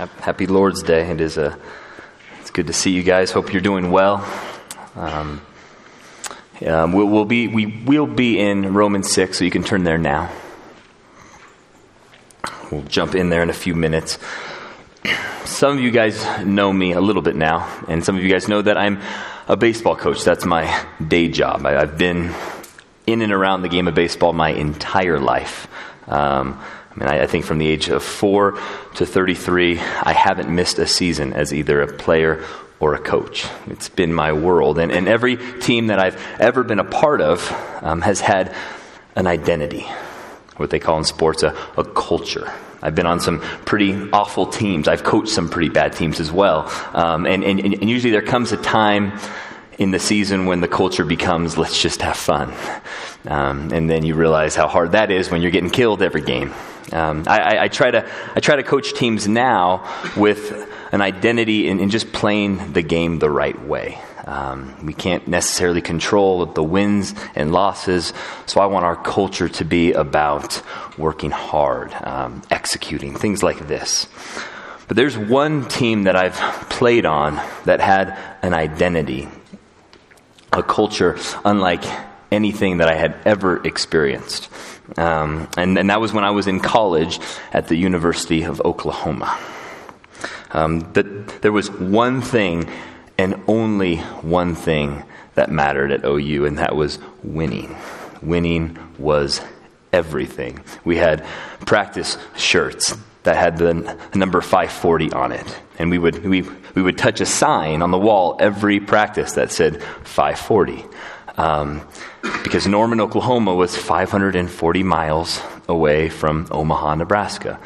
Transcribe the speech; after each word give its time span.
Happy 0.00 0.46
Lord's 0.46 0.82
Day. 0.82 1.10
It 1.10 1.20
is 1.20 1.36
a, 1.36 1.58
it's 2.40 2.50
good 2.50 2.68
to 2.68 2.72
see 2.72 2.90
you 2.90 3.02
guys. 3.02 3.32
Hope 3.32 3.52
you're 3.52 3.60
doing 3.60 3.90
well. 3.90 4.26
Um, 4.96 5.42
um, 6.66 6.92
we'll, 6.94 7.06
we'll, 7.06 7.26
be, 7.26 7.48
we 7.48 7.66
will 7.66 8.06
be 8.06 8.38
in 8.38 8.72
Romans 8.72 9.12
6, 9.12 9.36
so 9.36 9.44
you 9.44 9.50
can 9.50 9.62
turn 9.62 9.84
there 9.84 9.98
now. 9.98 10.32
We'll 12.70 12.84
jump 12.84 13.14
in 13.14 13.28
there 13.28 13.42
in 13.42 13.50
a 13.50 13.54
few 13.54 13.74
minutes. 13.74 14.18
Some 15.44 15.76
of 15.76 15.82
you 15.82 15.90
guys 15.90 16.24
know 16.46 16.72
me 16.72 16.92
a 16.92 17.00
little 17.02 17.22
bit 17.22 17.36
now, 17.36 17.84
and 17.86 18.02
some 18.02 18.16
of 18.16 18.22
you 18.22 18.30
guys 18.30 18.48
know 18.48 18.62
that 18.62 18.78
I'm 18.78 19.02
a 19.48 19.56
baseball 19.56 19.96
coach. 19.96 20.24
That's 20.24 20.46
my 20.46 20.86
day 21.06 21.28
job. 21.28 21.66
I, 21.66 21.72
have 21.72 21.98
been 21.98 22.32
in 23.06 23.20
and 23.20 23.34
around 23.34 23.60
the 23.62 23.68
game 23.68 23.86
of 23.86 23.94
baseball 23.94 24.32
my 24.32 24.50
entire 24.50 25.18
life. 25.18 25.68
Um, 26.06 26.58
I 26.90 26.98
mean, 26.98 27.08
I, 27.08 27.22
I, 27.22 27.26
think 27.26 27.44
from 27.44 27.58
the 27.58 27.68
age 27.68 27.88
of 27.88 28.02
four 28.02 28.58
to 28.96 29.06
33, 29.06 29.78
I 29.78 30.12
haven't 30.12 30.52
missed 30.52 30.78
a 30.78 30.86
season 30.86 31.32
as 31.32 31.54
either 31.54 31.80
a 31.82 31.86
player 31.86 32.44
or 32.80 32.94
a 32.94 32.98
coach. 32.98 33.46
It's 33.68 33.88
been 33.88 34.12
my 34.12 34.32
world. 34.32 34.78
And, 34.78 34.90
and 34.90 35.06
every 35.06 35.36
team 35.60 35.88
that 35.88 36.00
I've 36.00 36.20
ever 36.40 36.64
been 36.64 36.78
a 36.78 36.84
part 36.84 37.20
of 37.20 37.52
um, 37.82 38.00
has 38.00 38.20
had 38.20 38.54
an 39.14 39.26
identity, 39.26 39.86
what 40.56 40.70
they 40.70 40.80
call 40.80 40.98
in 40.98 41.04
sports 41.04 41.42
a, 41.42 41.56
a 41.76 41.84
culture. 41.84 42.50
I've 42.82 42.94
been 42.94 43.06
on 43.06 43.20
some 43.20 43.40
pretty 43.40 44.10
awful 44.10 44.46
teams. 44.46 44.88
I've 44.88 45.04
coached 45.04 45.28
some 45.28 45.50
pretty 45.50 45.68
bad 45.68 45.92
teams 45.92 46.18
as 46.18 46.32
well. 46.32 46.72
Um, 46.94 47.26
and, 47.26 47.44
and, 47.44 47.60
and 47.60 47.90
usually 47.90 48.10
there 48.10 48.22
comes 48.22 48.52
a 48.52 48.56
time 48.56 49.18
in 49.80 49.90
the 49.90 49.98
season 49.98 50.44
when 50.44 50.60
the 50.60 50.68
culture 50.68 51.06
becomes 51.06 51.56
let's 51.56 51.80
just 51.80 52.02
have 52.02 52.16
fun. 52.16 52.54
Um, 53.26 53.72
and 53.72 53.88
then 53.88 54.04
you 54.04 54.14
realize 54.14 54.54
how 54.54 54.68
hard 54.68 54.92
that 54.92 55.10
is 55.10 55.30
when 55.30 55.40
you're 55.40 55.50
getting 55.50 55.70
killed 55.70 56.02
every 56.02 56.20
game. 56.20 56.52
Um, 56.92 57.24
I, 57.26 57.38
I, 57.38 57.62
I, 57.64 57.68
try 57.68 57.90
to, 57.90 58.08
I 58.36 58.40
try 58.40 58.56
to 58.56 58.62
coach 58.62 58.92
teams 58.92 59.26
now 59.26 59.88
with 60.16 60.68
an 60.92 61.00
identity 61.00 61.66
in, 61.68 61.80
in 61.80 61.88
just 61.88 62.12
playing 62.12 62.74
the 62.74 62.82
game 62.82 63.20
the 63.20 63.30
right 63.30 63.58
way. 63.64 63.98
Um, 64.26 64.76
we 64.84 64.92
can't 64.92 65.26
necessarily 65.26 65.80
control 65.80 66.44
the 66.44 66.62
wins 66.62 67.14
and 67.34 67.52
losses, 67.52 68.12
so 68.46 68.60
I 68.60 68.66
want 68.66 68.84
our 68.84 68.96
culture 68.96 69.48
to 69.48 69.64
be 69.64 69.92
about 69.92 70.62
working 70.98 71.30
hard, 71.30 71.94
um, 72.02 72.42
executing, 72.50 73.14
things 73.14 73.42
like 73.42 73.66
this. 73.66 74.08
But 74.88 74.96
there's 74.96 75.16
one 75.16 75.68
team 75.68 76.04
that 76.04 76.16
I've 76.16 76.34
played 76.68 77.06
on 77.06 77.36
that 77.64 77.80
had 77.80 78.18
an 78.42 78.52
identity, 78.52 79.28
a 80.52 80.62
culture 80.62 81.18
unlike 81.44 81.84
anything 82.30 82.78
that 82.78 82.88
I 82.88 82.94
had 82.94 83.16
ever 83.24 83.64
experienced. 83.64 84.48
Um, 84.96 85.48
and, 85.56 85.78
and, 85.78 85.90
that 85.90 86.00
was 86.00 86.12
when 86.12 86.24
I 86.24 86.30
was 86.30 86.46
in 86.46 86.58
college 86.60 87.20
at 87.52 87.68
the 87.68 87.76
University 87.76 88.42
of 88.42 88.60
Oklahoma. 88.64 89.38
Um, 90.52 90.80
that 90.94 91.42
there 91.42 91.52
was 91.52 91.70
one 91.70 92.22
thing 92.22 92.68
and 93.16 93.40
only 93.46 93.98
one 93.98 94.54
thing 94.54 95.04
that 95.34 95.50
mattered 95.50 95.92
at 95.92 96.04
OU, 96.04 96.46
and 96.46 96.58
that 96.58 96.74
was 96.74 96.98
winning. 97.22 97.76
Winning 98.20 98.78
was 98.98 99.40
everything. 99.92 100.60
We 100.84 100.96
had 100.96 101.24
practice 101.66 102.18
shirts 102.36 102.96
that 103.22 103.36
had 103.36 103.58
the 103.58 103.98
number 104.14 104.40
540 104.40 105.12
on 105.12 105.32
it, 105.32 105.60
and 105.78 105.90
we 105.90 105.98
would, 105.98 106.24
we, 106.24 106.42
we 106.74 106.82
would 106.82 106.96
touch 106.96 107.20
a 107.20 107.26
sign 107.26 107.82
on 107.82 107.90
the 107.90 107.98
wall 107.98 108.36
every 108.40 108.80
practice 108.80 109.32
that 109.32 109.50
said 109.50 109.82
540. 110.04 110.84
Um, 111.36 111.86
because 112.42 112.66
Norman, 112.66 113.00
Oklahoma 113.00 113.54
was 113.54 113.76
540 113.76 114.82
miles 114.82 115.40
away 115.68 116.08
from 116.08 116.46
Omaha, 116.50 116.96
Nebraska, 116.96 117.60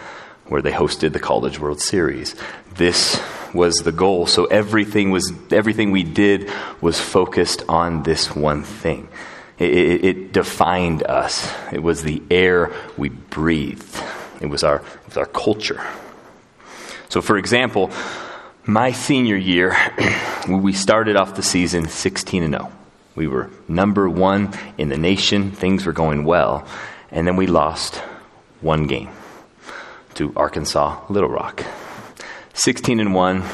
where 0.47 0.63
they 0.63 0.71
hosted 0.71 1.13
the 1.13 1.21
College 1.21 1.59
World 1.59 1.81
Series. 1.81 2.37
This 2.77 3.21
was 3.55 3.77
the 3.77 3.93
goal. 3.93 4.27
So 4.27 4.45
everything 4.47 5.11
was 5.11 5.33
everything 5.51 5.91
we 5.91 6.03
did 6.03 6.51
was 6.81 7.01
focused 7.01 7.63
on 7.69 8.03
this 8.03 8.35
one 8.35 8.63
thing. 8.63 9.09
It, 9.59 9.71
it, 9.71 10.05
it 10.05 10.33
defined 10.33 11.05
us. 11.05 11.53
It 11.73 11.83
was 11.83 12.03
the 12.03 12.23
air 12.31 12.73
we 12.97 13.09
breathed. 13.09 14.03
It 14.45 14.51
was 14.51 14.63
our 14.63 14.77
it 14.77 15.07
was 15.07 15.17
our 15.17 15.27
culture. 15.27 15.81
So, 17.09 17.23
for 17.23 17.39
example, 17.39 17.91
my 18.65 18.93
senior 18.93 19.37
year, 19.37 19.77
we 20.49 20.73
started 20.73 21.17
off 21.17 21.35
the 21.35 21.43
season 21.43 21.89
16 21.89 22.43
and 22.43 22.55
0. 22.55 22.73
We 23.15 23.27
were 23.27 23.51
number 23.69 24.09
one 24.09 24.53
in 24.77 24.89
the 24.89 24.97
nation. 24.97 25.53
Things 25.53 25.87
were 25.87 25.93
going 25.93 26.25
well. 26.25 26.67
And 27.11 27.27
then 27.27 27.37
we 27.37 27.47
lost 27.47 27.97
one 28.61 28.87
game 28.87 29.11
to 30.15 30.33
Arkansas 30.37 31.01
Little 31.09 31.29
Rock. 31.29 31.65
16 32.55 33.01
and 33.01 33.15
1, 33.15 33.45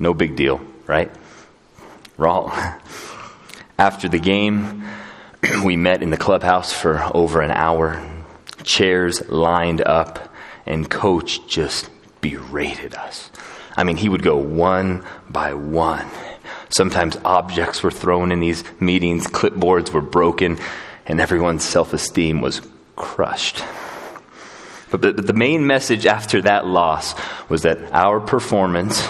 no 0.00 0.14
big 0.14 0.36
deal, 0.36 0.60
right? 0.86 1.10
Wrong. 2.16 2.50
After 3.78 4.08
the 4.08 4.18
game, 4.18 4.84
we 5.64 5.76
met 5.76 6.02
in 6.02 6.10
the 6.10 6.16
clubhouse 6.16 6.72
for 6.72 7.02
over 7.14 7.40
an 7.40 7.50
hour. 7.50 8.02
Chairs 8.62 9.28
lined 9.28 9.82
up, 9.82 10.33
and 10.66 10.88
coach 10.88 11.46
just 11.46 11.90
berated 12.20 12.94
us. 12.94 13.30
I 13.76 13.84
mean, 13.84 13.96
he 13.96 14.08
would 14.08 14.22
go 14.22 14.36
one 14.36 15.04
by 15.28 15.54
one 15.54 16.08
Sometimes 16.74 17.16
objects 17.24 17.84
were 17.84 17.92
thrown 17.92 18.32
in 18.32 18.40
these 18.40 18.64
meetings, 18.80 19.28
clipboards 19.28 19.92
were 19.92 20.00
broken, 20.00 20.58
and 21.06 21.20
everyone's 21.20 21.62
self 21.62 21.92
esteem 21.92 22.40
was 22.40 22.62
crushed. 22.96 23.62
But, 24.90 25.00
but 25.00 25.26
the 25.26 25.32
main 25.32 25.68
message 25.68 26.04
after 26.04 26.42
that 26.42 26.66
loss 26.66 27.14
was 27.48 27.62
that 27.62 27.78
our 27.92 28.18
performance 28.18 29.06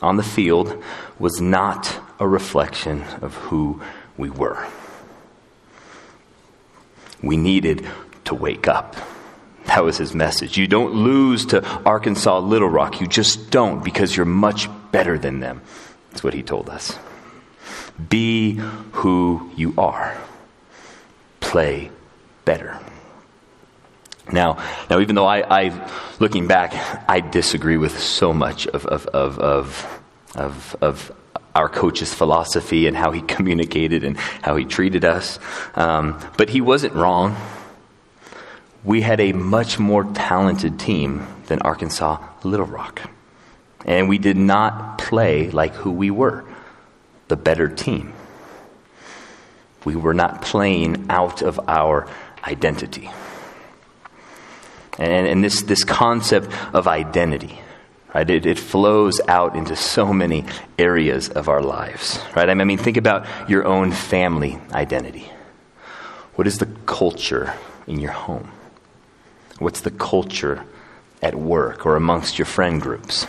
on 0.00 0.16
the 0.16 0.22
field 0.22 0.80
was 1.18 1.40
not 1.40 2.00
a 2.20 2.28
reflection 2.28 3.02
of 3.20 3.34
who 3.34 3.82
we 4.16 4.30
were. 4.30 4.64
We 7.20 7.36
needed 7.36 7.84
to 8.26 8.34
wake 8.36 8.68
up. 8.68 8.94
That 9.68 9.84
was 9.84 9.98
his 9.98 10.14
message. 10.14 10.56
You 10.56 10.66
don't 10.66 10.94
lose 10.94 11.46
to 11.46 11.62
Arkansas 11.84 12.38
Little 12.38 12.70
Rock. 12.70 13.02
You 13.02 13.06
just 13.06 13.50
don't 13.50 13.84
because 13.84 14.16
you're 14.16 14.26
much 14.26 14.68
better 14.90 15.18
than 15.18 15.40
them. 15.40 15.60
That's 16.10 16.24
what 16.24 16.32
he 16.32 16.42
told 16.42 16.70
us. 16.70 16.98
Be 18.08 18.54
who 18.92 19.50
you 19.56 19.74
are. 19.76 20.16
Play 21.40 21.90
better. 22.46 22.80
Now, 24.32 24.56
now 24.88 25.00
even 25.00 25.14
though 25.14 25.26
I, 25.26 25.64
I 25.64 25.90
looking 26.18 26.46
back, 26.46 26.72
I 27.06 27.20
disagree 27.20 27.76
with 27.76 27.98
so 27.98 28.32
much 28.32 28.66
of, 28.68 28.86
of, 28.86 29.06
of, 29.08 29.38
of, 29.38 30.02
of, 30.34 30.76
of 30.80 31.12
our 31.54 31.68
coach's 31.68 32.14
philosophy 32.14 32.86
and 32.86 32.96
how 32.96 33.10
he 33.10 33.20
communicated 33.36 34.02
and 34.02 34.16
how 34.16 34.56
he 34.56 34.64
treated 34.64 35.04
us. 35.04 35.38
Um, 35.74 36.18
but 36.38 36.48
he 36.48 36.62
wasn't 36.62 36.94
wrong. 36.94 37.36
We 38.84 39.00
had 39.00 39.20
a 39.20 39.32
much 39.32 39.78
more 39.78 40.04
talented 40.04 40.78
team 40.78 41.26
than 41.46 41.60
Arkansas 41.62 42.18
Little 42.44 42.66
Rock. 42.66 43.10
And 43.84 44.08
we 44.08 44.18
did 44.18 44.36
not 44.36 44.98
play 44.98 45.50
like 45.50 45.74
who 45.74 45.90
we 45.90 46.10
were 46.10 46.44
the 47.28 47.36
better 47.36 47.68
team. 47.68 48.12
We 49.84 49.94
were 49.96 50.14
not 50.14 50.42
playing 50.42 51.06
out 51.08 51.42
of 51.42 51.60
our 51.68 52.08
identity. 52.44 53.10
And, 54.98 55.26
and 55.26 55.44
this, 55.44 55.62
this 55.62 55.84
concept 55.84 56.50
of 56.74 56.88
identity, 56.88 57.60
right, 58.14 58.28
it, 58.28 58.46
it 58.46 58.58
flows 58.58 59.20
out 59.28 59.54
into 59.54 59.76
so 59.76 60.12
many 60.12 60.44
areas 60.78 61.28
of 61.28 61.48
our 61.48 61.62
lives, 61.62 62.18
right? 62.34 62.48
I 62.48 62.54
mean, 62.54 62.78
think 62.78 62.96
about 62.96 63.26
your 63.48 63.64
own 63.64 63.92
family 63.92 64.58
identity. 64.72 65.30
What 66.34 66.46
is 66.46 66.58
the 66.58 66.66
culture 66.86 67.54
in 67.86 68.00
your 68.00 68.12
home? 68.12 68.50
What's 69.58 69.80
the 69.80 69.90
culture 69.90 70.64
at 71.22 71.34
work 71.34 71.84
or 71.84 71.96
amongst 71.96 72.38
your 72.38 72.46
friend 72.46 72.80
groups? 72.80 73.24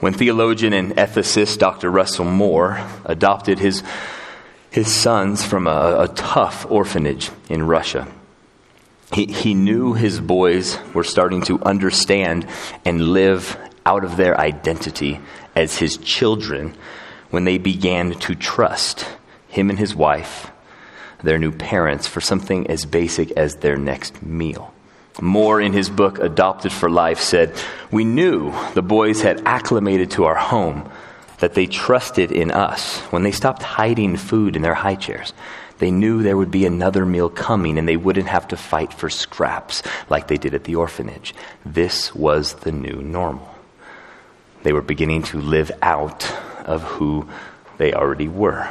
When 0.00 0.12
theologian 0.12 0.72
and 0.72 0.92
ethicist 0.96 1.58
Dr. 1.58 1.90
Russell 1.90 2.24
Moore 2.24 2.84
adopted 3.04 3.58
his, 3.58 3.82
his 4.70 4.92
sons 4.92 5.44
from 5.44 5.66
a, 5.66 5.96
a 6.00 6.08
tough 6.08 6.66
orphanage 6.70 7.30
in 7.48 7.64
Russia, 7.64 8.06
he, 9.12 9.26
he 9.26 9.54
knew 9.54 9.94
his 9.94 10.20
boys 10.20 10.78
were 10.92 11.04
starting 11.04 11.42
to 11.42 11.60
understand 11.62 12.46
and 12.84 13.08
live 13.08 13.56
out 13.86 14.04
of 14.04 14.16
their 14.16 14.38
identity 14.38 15.20
as 15.56 15.78
his 15.78 15.96
children 15.96 16.74
when 17.30 17.44
they 17.44 17.58
began 17.58 18.12
to 18.12 18.34
trust 18.34 19.06
him 19.48 19.70
and 19.70 19.78
his 19.78 19.94
wife, 19.94 20.50
their 21.22 21.38
new 21.38 21.52
parents, 21.52 22.06
for 22.06 22.20
something 22.20 22.66
as 22.68 22.84
basic 22.84 23.30
as 23.32 23.56
their 23.56 23.76
next 23.76 24.22
meal. 24.22 24.72
Moore, 25.20 25.60
in 25.60 25.72
his 25.72 25.90
book 25.90 26.18
Adopted 26.18 26.72
for 26.72 26.88
Life, 26.88 27.20
said, 27.20 27.52
We 27.90 28.04
knew 28.04 28.54
the 28.74 28.82
boys 28.82 29.22
had 29.22 29.42
acclimated 29.44 30.12
to 30.12 30.24
our 30.24 30.36
home, 30.36 30.88
that 31.40 31.54
they 31.54 31.66
trusted 31.66 32.32
in 32.32 32.50
us. 32.50 32.98
When 33.10 33.22
they 33.22 33.32
stopped 33.32 33.62
hiding 33.62 34.16
food 34.16 34.56
in 34.56 34.62
their 34.62 34.74
high 34.74 34.96
chairs, 34.96 35.32
they 35.78 35.90
knew 35.90 36.22
there 36.22 36.36
would 36.36 36.50
be 36.50 36.66
another 36.66 37.06
meal 37.06 37.28
coming 37.28 37.78
and 37.78 37.88
they 37.88 37.96
wouldn't 37.96 38.26
have 38.26 38.48
to 38.48 38.56
fight 38.56 38.92
for 38.92 39.08
scraps 39.08 39.82
like 40.08 40.26
they 40.26 40.36
did 40.36 40.54
at 40.54 40.64
the 40.64 40.74
orphanage. 40.74 41.34
This 41.64 42.14
was 42.14 42.54
the 42.54 42.72
new 42.72 43.00
normal. 43.00 43.48
They 44.64 44.72
were 44.72 44.82
beginning 44.82 45.22
to 45.24 45.40
live 45.40 45.70
out 45.82 46.30
of 46.64 46.82
who 46.82 47.28
they 47.78 47.94
already 47.94 48.28
were. 48.28 48.68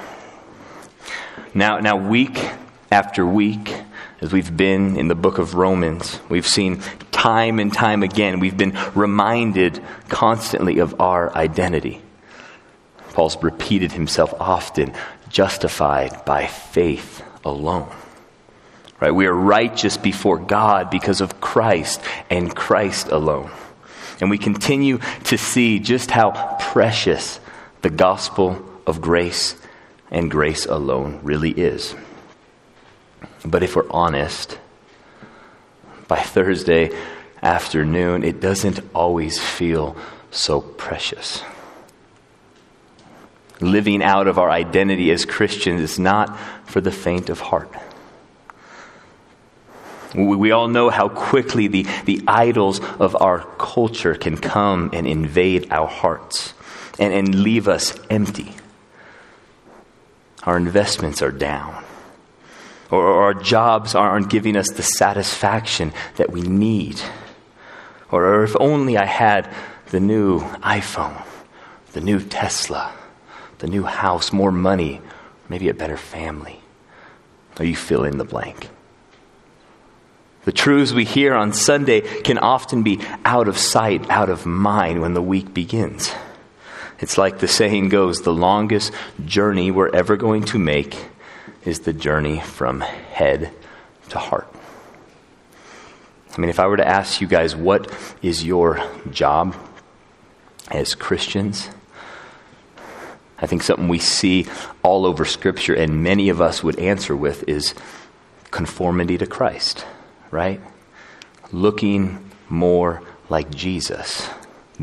Now, 1.58 1.80
now 1.80 1.96
week 1.96 2.38
after 2.92 3.26
week, 3.26 3.74
as 4.22 4.32
we've 4.32 4.56
been 4.56 4.96
in 4.96 5.08
the 5.08 5.16
book 5.16 5.40
of 5.40 5.56
Romans, 5.56 6.20
we've 6.30 6.46
seen 6.46 6.84
time 7.12 7.58
and 7.58 7.74
time 7.74 8.04
again, 8.04 8.40
we've 8.40 8.56
been 8.56 8.78
reminded 8.94 9.82
constantly 10.08 10.78
of 10.78 11.02
our 11.02 11.36
identity. 11.36 12.00
Paul's 13.14 13.42
repeated 13.42 13.92
himself 13.92 14.36
often 14.40 14.94
justified 15.30 16.24
by 16.26 16.46
faith 16.46 17.24
alone. 17.44 17.90
Right? 19.00 19.10
We 19.10 19.26
are 19.26 19.34
righteous 19.34 19.98
before 19.98 20.38
God 20.38 20.92
because 20.92 21.22
of 21.22 21.42
Christ 21.42 22.00
and 22.30 22.56
Christ 22.56 23.08
alone. 23.08 23.50
And 24.22 24.30
we 24.30 24.38
continue 24.38 25.00
to 25.24 25.40
see 25.40 25.80
just 25.80 26.12
how 26.12 26.58
precious 26.60 27.40
the 27.82 27.90
gospel 27.90 28.64
of 28.86 29.02
grace 29.02 29.56
and 30.12 30.32
grace 30.32 30.66
alone 30.66 31.20
really 31.24 31.52
is. 31.52 31.96
But 33.46 33.64
if 33.64 33.76
we're 33.76 33.90
honest, 33.90 34.58
by 36.08 36.20
Thursday 36.20 36.92
afternoon, 37.42 38.24
it 38.24 38.40
doesn't 38.40 38.80
always 38.94 39.40
feel 39.40 39.96
so 40.32 40.62
precious. 40.62 41.44
Living 43.60 44.04
out 44.04 44.28
of 44.28 44.38
our 44.38 44.50
identity 44.50 45.12
as 45.12 45.26
Christians 45.26 45.82
is 45.82 46.00
not 46.00 46.38
for 46.66 46.80
the 46.80 46.92
faint 46.92 47.30
of 47.30 47.40
heart. 47.40 47.72
We 50.16 50.52
all 50.52 50.68
know 50.68 50.90
how 50.90 51.10
quickly 51.10 51.68
the, 51.68 51.86
the 52.06 52.22
idols 52.28 52.80
of 53.00 53.16
our 53.22 53.42
culture 53.58 54.16
can 54.16 54.38
come 54.38 54.90
and 54.94 55.06
invade 55.06 55.72
our 55.72 55.88
hearts 55.88 56.54
and, 56.98 57.14
and 57.14 57.44
leave 57.44 57.68
us 57.68 57.94
empty. 58.10 58.56
Our 60.48 60.56
investments 60.56 61.22
are 61.22 61.32
down, 61.32 61.84
or, 62.90 63.04
our 63.24 63.34
jobs 63.34 63.96
aren't 63.96 64.30
giving 64.30 64.56
us 64.56 64.70
the 64.70 64.82
satisfaction 64.82 65.92
that 66.16 66.32
we 66.32 66.40
need. 66.40 67.02
Or, 68.12 68.26
or 68.26 68.44
if 68.46 68.56
only 68.58 68.98
I 68.98 69.04
had 69.04 69.54
the 69.88 70.00
new 70.00 70.40
iPhone, 70.40 71.22
the 71.92 72.00
new 72.00 72.22
Tesla, 72.22 72.94
the 73.58 73.68
new 73.68 73.84
house, 73.84 74.32
more 74.32 74.54
money, 74.54 75.02
maybe 75.50 75.68
a 75.68 75.74
better 75.74 75.98
family. 75.98 76.62
Or 77.60 77.66
you 77.66 77.76
fill 77.76 78.06
in 78.06 78.18
the 78.18 78.24
blank. 78.24 78.70
The 80.46 80.54
truths 80.54 80.94
we 80.94 81.04
hear 81.04 81.36
on 81.36 81.52
Sunday 81.52 82.22
can 82.22 82.38
often 82.38 82.84
be 82.84 83.02
out 83.26 83.50
of 83.50 83.58
sight, 83.58 84.10
out 84.10 84.30
of 84.30 84.46
mind 84.46 85.02
when 85.02 85.14
the 85.14 85.22
week 85.22 85.54
begins. 85.54 86.14
It's 87.00 87.18
like 87.18 87.40
the 87.40 87.48
saying 87.48 87.90
goes 87.90 88.22
the 88.22 88.34
longest 88.34 88.92
journey 89.26 89.72
we're 89.72 89.94
ever 89.96 90.18
going 90.18 90.44
to 90.46 90.60
make 90.60 90.98
is 91.64 91.82
the 91.82 91.94
journey 91.94 92.40
from 92.40 92.82
head 92.82 93.52
to 94.10 94.18
heart. 94.18 94.48
I 96.36 96.42
mean, 96.42 96.50
if 96.50 96.60
I 96.60 96.68
were 96.68 96.78
to 96.78 96.88
ask 96.88 97.20
you 97.20 97.28
guys, 97.28 97.56
what 97.56 97.92
is 98.22 98.46
your 98.46 98.80
job 99.12 99.56
as 100.70 100.96
Christians? 100.96 101.70
I 103.40 103.48
think 103.48 103.64
something 103.64 103.88
we 103.88 104.00
see 104.00 104.48
all 104.84 105.06
over 105.06 105.26
Scripture, 105.26 105.74
and 105.74 106.04
many 106.04 106.30
of 106.30 106.42
us 106.42 106.64
would 106.64 106.80
answer 106.80 107.16
with, 107.16 107.48
is 107.48 107.74
conformity 108.52 109.18
to 109.18 109.26
Christ 109.28 109.86
right? 110.32 110.62
Looking 111.52 112.32
more 112.50 113.02
like 113.30 113.50
Jesus, 113.54 114.30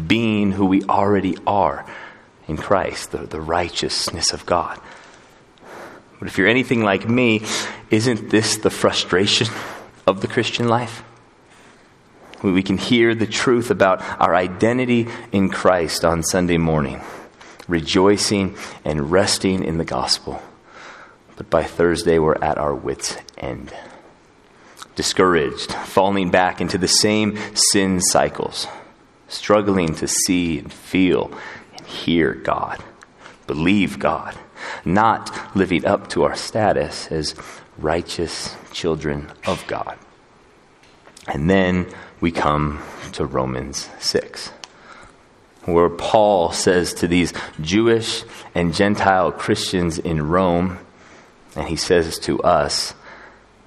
being 0.06 0.52
who 0.52 0.66
we 0.66 0.82
already 0.84 1.36
are 1.46 1.86
in 2.46 2.56
Christ, 2.56 3.12
the, 3.12 3.18
the 3.18 3.40
righteousness 3.40 4.32
of 4.32 4.46
God. 4.46 4.80
But 6.18 6.28
if 6.28 6.38
you're 6.38 6.48
anything 6.48 6.82
like 6.82 7.08
me, 7.08 7.42
isn't 7.90 8.30
this 8.30 8.56
the 8.56 8.70
frustration 8.70 9.48
of 10.06 10.20
the 10.20 10.28
Christian 10.28 10.68
life? 10.68 11.02
We 12.42 12.62
can 12.62 12.76
hear 12.76 13.14
the 13.14 13.26
truth 13.26 13.70
about 13.70 14.02
our 14.20 14.34
identity 14.34 15.08
in 15.32 15.48
Christ 15.48 16.04
on 16.04 16.22
Sunday 16.22 16.58
morning, 16.58 17.00
rejoicing 17.66 18.56
and 18.84 19.10
resting 19.10 19.64
in 19.64 19.78
the 19.78 19.84
gospel. 19.84 20.42
But 21.36 21.48
by 21.48 21.64
Thursday, 21.64 22.18
we're 22.18 22.36
at 22.36 22.58
our 22.58 22.74
wits' 22.74 23.16
end 23.38 23.72
discouraged, 24.94 25.72
falling 25.72 26.30
back 26.30 26.60
into 26.60 26.78
the 26.78 26.88
same 26.88 27.36
sin 27.54 28.00
cycles, 28.00 28.66
struggling 29.28 29.94
to 29.96 30.06
see 30.06 30.58
and 30.58 30.72
feel 30.72 31.36
hear 31.86 32.34
God, 32.34 32.82
believe 33.46 33.98
God, 33.98 34.36
not 34.84 35.56
living 35.56 35.84
up 35.84 36.08
to 36.10 36.24
our 36.24 36.36
status 36.36 37.08
as 37.10 37.34
righteous 37.78 38.56
children 38.72 39.30
of 39.46 39.66
God. 39.66 39.98
And 41.26 41.48
then 41.48 41.86
we 42.20 42.30
come 42.30 42.82
to 43.12 43.24
Romans 43.24 43.88
6, 43.98 44.48
where 45.64 45.88
Paul 45.88 46.52
says 46.52 46.94
to 46.94 47.08
these 47.08 47.32
Jewish 47.60 48.24
and 48.54 48.74
Gentile 48.74 49.32
Christians 49.32 49.98
in 49.98 50.28
Rome, 50.28 50.78
and 51.56 51.68
he 51.68 51.76
says 51.76 52.18
to 52.20 52.40
us, 52.42 52.94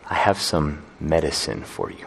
I 0.09 0.15
have 0.15 0.39
some 0.39 0.83
medicine 0.99 1.63
for 1.63 1.91
you. 1.91 2.05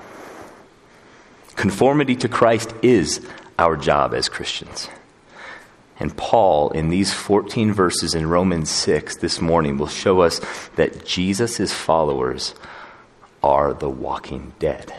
Conformity 1.57 2.17
to 2.17 2.29
Christ 2.29 2.73
is 2.83 3.27
our 3.59 3.77
job 3.77 4.15
as 4.15 4.29
Christians. 4.29 4.89
And 6.01 6.17
Paul, 6.17 6.71
in 6.71 6.89
these 6.89 7.13
14 7.13 7.73
verses 7.73 8.15
in 8.15 8.27
Romans 8.27 8.71
6 8.71 9.17
this 9.17 9.41
morning, 9.41 9.77
will 9.77 9.87
show 9.87 10.23
us 10.23 10.41
that 10.77 11.05
Jesus' 11.05 11.73
followers 11.73 12.55
are 13.43 13.75
the 13.75 13.89
walking 13.89 14.55
dead. 14.59 14.93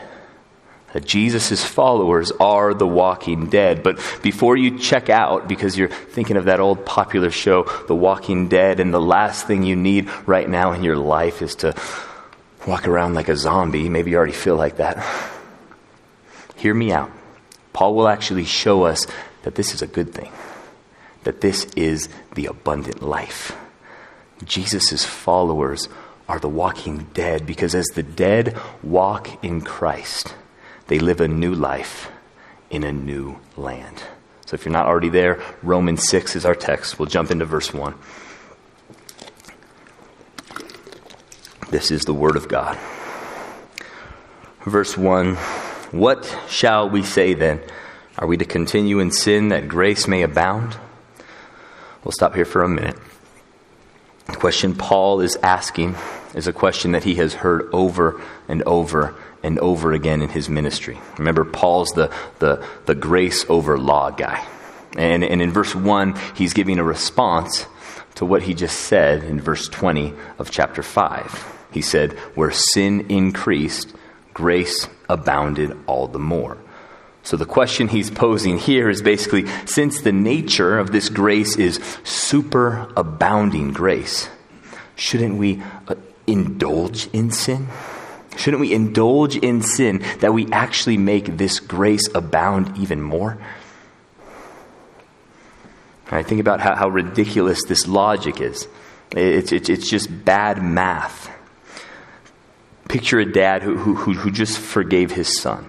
That 0.92 1.04
Jesus' 1.04 1.64
followers 1.64 2.30
are 2.32 2.72
the 2.74 2.86
walking 2.86 3.48
dead. 3.48 3.82
But 3.82 3.96
before 4.22 4.56
you 4.56 4.78
check 4.78 5.08
out, 5.08 5.48
because 5.48 5.76
you're 5.76 5.88
thinking 5.88 6.36
of 6.36 6.44
that 6.44 6.60
old 6.60 6.84
popular 6.84 7.30
show, 7.30 7.64
The 7.88 7.94
Walking 7.96 8.48
Dead, 8.48 8.78
and 8.78 8.92
the 8.92 9.00
last 9.00 9.46
thing 9.46 9.62
you 9.62 9.74
need 9.74 10.08
right 10.26 10.48
now 10.48 10.72
in 10.72 10.84
your 10.84 10.96
life 10.96 11.42
is 11.42 11.56
to 11.56 11.74
walk 12.66 12.86
around 12.86 13.14
like 13.14 13.28
a 13.28 13.36
zombie. 13.36 13.88
Maybe 13.88 14.10
you 14.10 14.18
already 14.18 14.32
feel 14.32 14.56
like 14.56 14.76
that. 14.76 15.04
Hear 16.56 16.74
me 16.74 16.92
out. 16.92 17.10
Paul 17.72 17.94
will 17.94 18.06
actually 18.06 18.44
show 18.44 18.84
us 18.84 19.06
that 19.44 19.54
this 19.54 19.74
is 19.74 19.82
a 19.82 19.86
good 19.86 20.12
thing, 20.12 20.30
that 21.24 21.40
this 21.40 21.64
is 21.76 22.08
the 22.34 22.46
abundant 22.46 23.02
life. 23.02 23.56
Jesus' 24.44 25.04
followers 25.04 25.88
are 26.28 26.38
the 26.38 26.48
walking 26.48 27.06
dead 27.14 27.46
because 27.46 27.74
as 27.74 27.86
the 27.88 28.02
dead 28.02 28.58
walk 28.82 29.42
in 29.44 29.60
Christ, 29.60 30.34
they 30.88 30.98
live 30.98 31.20
a 31.20 31.28
new 31.28 31.54
life 31.54 32.10
in 32.70 32.84
a 32.84 32.92
new 32.92 33.38
land. 33.56 34.02
So 34.46 34.54
if 34.54 34.64
you're 34.64 34.72
not 34.72 34.86
already 34.86 35.08
there, 35.08 35.40
Romans 35.62 36.08
6 36.08 36.36
is 36.36 36.44
our 36.44 36.54
text. 36.54 36.98
We'll 36.98 37.06
jump 37.06 37.30
into 37.30 37.44
verse 37.44 37.72
1. 37.72 37.94
This 41.70 41.90
is 41.90 42.02
the 42.04 42.14
Word 42.14 42.36
of 42.36 42.48
God. 42.48 42.78
Verse 44.64 44.96
1 44.96 45.36
What 45.92 46.38
shall 46.48 46.88
we 46.88 47.02
say 47.02 47.34
then? 47.34 47.60
Are 48.18 48.26
we 48.26 48.36
to 48.36 48.44
continue 48.44 48.98
in 48.98 49.10
sin 49.10 49.48
that 49.48 49.68
grace 49.68 50.06
may 50.06 50.22
abound? 50.22 50.76
We'll 52.04 52.12
stop 52.12 52.34
here 52.34 52.44
for 52.44 52.62
a 52.62 52.68
minute. 52.68 52.96
The 54.26 54.36
question 54.36 54.74
Paul 54.74 55.20
is 55.20 55.36
asking 55.42 55.96
is 56.34 56.46
a 56.46 56.52
question 56.52 56.92
that 56.92 57.04
he 57.04 57.16
has 57.16 57.34
heard 57.34 57.68
over 57.72 58.20
and 58.48 58.62
over 58.62 59.14
and 59.42 59.58
over 59.58 59.92
again 59.92 60.22
in 60.22 60.28
his 60.28 60.48
ministry. 60.48 60.98
Remember, 61.18 61.44
Paul's 61.44 61.90
the, 61.90 62.12
the, 62.38 62.64
the 62.86 62.94
grace 62.94 63.44
over 63.48 63.78
law 63.78 64.10
guy. 64.10 64.46
And, 64.96 65.24
and 65.24 65.42
in 65.42 65.52
verse 65.52 65.74
1, 65.74 66.14
he's 66.34 66.52
giving 66.52 66.78
a 66.78 66.84
response 66.84 67.66
to 68.16 68.24
what 68.24 68.42
he 68.42 68.54
just 68.54 68.78
said 68.80 69.24
in 69.24 69.40
verse 69.40 69.68
20 69.68 70.14
of 70.38 70.50
chapter 70.50 70.82
5. 70.82 71.66
He 71.72 71.82
said, 71.82 72.12
Where 72.34 72.50
sin 72.50 73.10
increased, 73.10 73.94
grace 74.34 74.88
abounded 75.08 75.76
all 75.86 76.08
the 76.08 76.18
more. 76.18 76.58
So 77.22 77.36
the 77.36 77.46
question 77.46 77.88
he's 77.88 78.10
posing 78.10 78.58
here 78.58 78.90
is 78.90 79.00
basically 79.00 79.46
since 79.64 80.00
the 80.00 80.12
nature 80.12 80.78
of 80.78 80.90
this 80.90 81.08
grace 81.08 81.56
is 81.56 81.80
super 82.02 82.92
abounding 82.96 83.72
grace, 83.72 84.28
shouldn't 84.96 85.36
we 85.36 85.62
uh, 85.86 85.94
indulge 86.26 87.08
in 87.12 87.30
sin? 87.30 87.68
Shouldn't 88.36 88.60
we 88.60 88.72
indulge 88.72 89.36
in 89.36 89.62
sin 89.62 90.02
that 90.20 90.32
we 90.32 90.50
actually 90.50 90.96
make 90.96 91.36
this 91.36 91.60
grace 91.60 92.08
abound 92.14 92.78
even 92.78 93.00
more? 93.00 93.38
I 96.10 96.22
think 96.22 96.40
about 96.40 96.60
how, 96.60 96.74
how 96.74 96.88
ridiculous 96.88 97.64
this 97.64 97.86
logic 97.86 98.40
is. 98.40 98.68
It's, 99.12 99.52
it's, 99.52 99.68
it's 99.68 99.88
just 99.88 100.24
bad 100.24 100.62
math. 100.62 101.30
Picture 102.88 103.20
a 103.20 103.30
dad 103.30 103.62
who, 103.62 103.76
who, 103.76 104.14
who 104.14 104.30
just 104.30 104.58
forgave 104.58 105.12
his 105.12 105.40
son. 105.40 105.68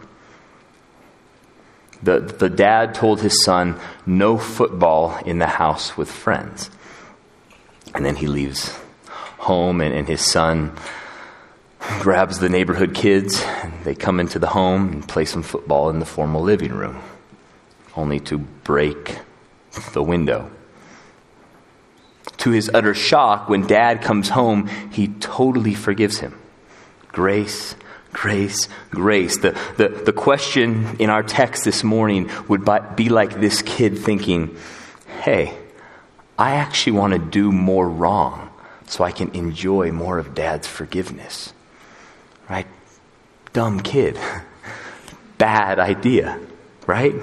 The, 2.04 2.20
the 2.20 2.50
dad 2.50 2.94
told 2.94 3.22
his 3.22 3.44
son, 3.44 3.80
no 4.06 4.38
football 4.38 5.18
in 5.26 5.40
the 5.40 5.48
house 5.48 5.96
with 5.96 6.12
friends. 6.12 6.70
And 7.96 8.06
then 8.06 8.18
he 8.18 8.28
leaves 8.28 8.78
home, 9.38 9.80
and, 9.80 9.94
and 9.94 10.08
his 10.08 10.22
son 10.22 10.76
grabs 12.00 12.40
the 12.40 12.50
neighborhood 12.50 12.94
kids, 12.94 13.42
and 13.42 13.74
they 13.86 13.96
come 13.96 14.20
into 14.20 14.38
the 14.38 14.48
home 14.48 14.92
and 14.92 15.08
play 15.08 15.26
some 15.26 15.44
football 15.44 15.90
in 15.90 16.00
the 16.00 16.06
formal 16.06 16.42
living 16.42 16.74
room, 16.74 17.02
only 17.96 18.20
to 18.22 18.38
break 18.38 19.20
the 19.94 20.04
window. 20.04 20.50
To 22.38 22.52
his 22.52 22.70
utter 22.74 22.94
shock, 22.94 23.48
when 23.48 23.66
dad 23.66 24.02
comes 24.02 24.30
home, 24.30 24.68
he 24.92 25.08
totally 25.08 25.74
forgives 25.74 26.20
him. 26.20 26.38
Grace, 27.10 27.76
grace, 28.13 28.70
grace. 28.91 29.38
The, 29.39 29.60
the, 29.77 29.89
the 29.89 30.13
question 30.13 30.96
in 31.00 31.10
our 31.10 31.24
text 31.24 31.65
this 31.65 31.84
morning 31.84 32.29
would 32.48 32.65
be 32.96 33.10
like 33.10 33.39
this 33.39 33.62
kid 33.62 33.98
thinking, 33.98 34.55
hey, 35.24 35.58
I 36.38 36.55
actually 36.55 36.93
want 36.93 37.13
to 37.13 37.20
do 37.20 37.51
more 37.51 37.89
wrong 37.89 38.50
so 38.88 39.03
I 39.03 39.12
can 39.12 39.34
enjoy 39.36 39.91
more 39.91 40.20
of 40.20 40.36
dad's 40.36 40.67
forgiveness. 40.67 41.53
Right? 42.50 42.67
Dumb 43.51 43.82
kid. 43.82 44.17
Bad 45.38 45.79
idea, 45.79 46.39
right? 46.88 47.15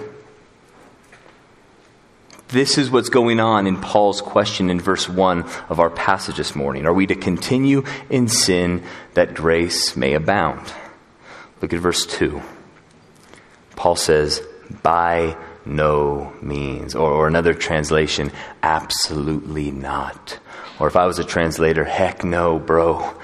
This 2.49 2.79
is 2.79 2.91
what's 2.91 3.09
going 3.09 3.39
on 3.39 3.69
in 3.69 3.81
Paul's 3.81 4.21
question 4.21 4.71
in 4.71 4.81
verse 4.81 5.09
1 5.09 5.45
of 5.69 5.79
our 5.79 5.89
passage 5.89 6.37
this 6.37 6.57
morning. 6.57 6.85
Are 6.85 6.93
we 6.93 7.07
to 7.07 7.15
continue 7.15 7.85
in 8.09 8.27
sin 8.27 8.83
that 9.15 9.35
grace 9.35 9.97
may 9.97 10.15
abound? 10.15 10.73
Look 11.61 11.73
at 11.73 11.81
verse 11.81 12.07
2. 12.07 12.41
Paul 13.77 13.97
says, 13.97 14.43
by 14.83 15.37
no 15.65 16.33
means. 16.41 16.95
Or, 16.95 17.11
or 17.11 17.29
another 17.29 17.55
translation, 17.55 18.33
absolutely 18.63 19.71
not. 19.71 20.39
Or 20.79 20.87
if 20.87 20.97
I 20.97 21.07
was 21.07 21.19
a 21.19 21.25
translator, 21.25 21.85
heck 21.85 22.25
no, 22.25 22.59
bro. 22.59 23.15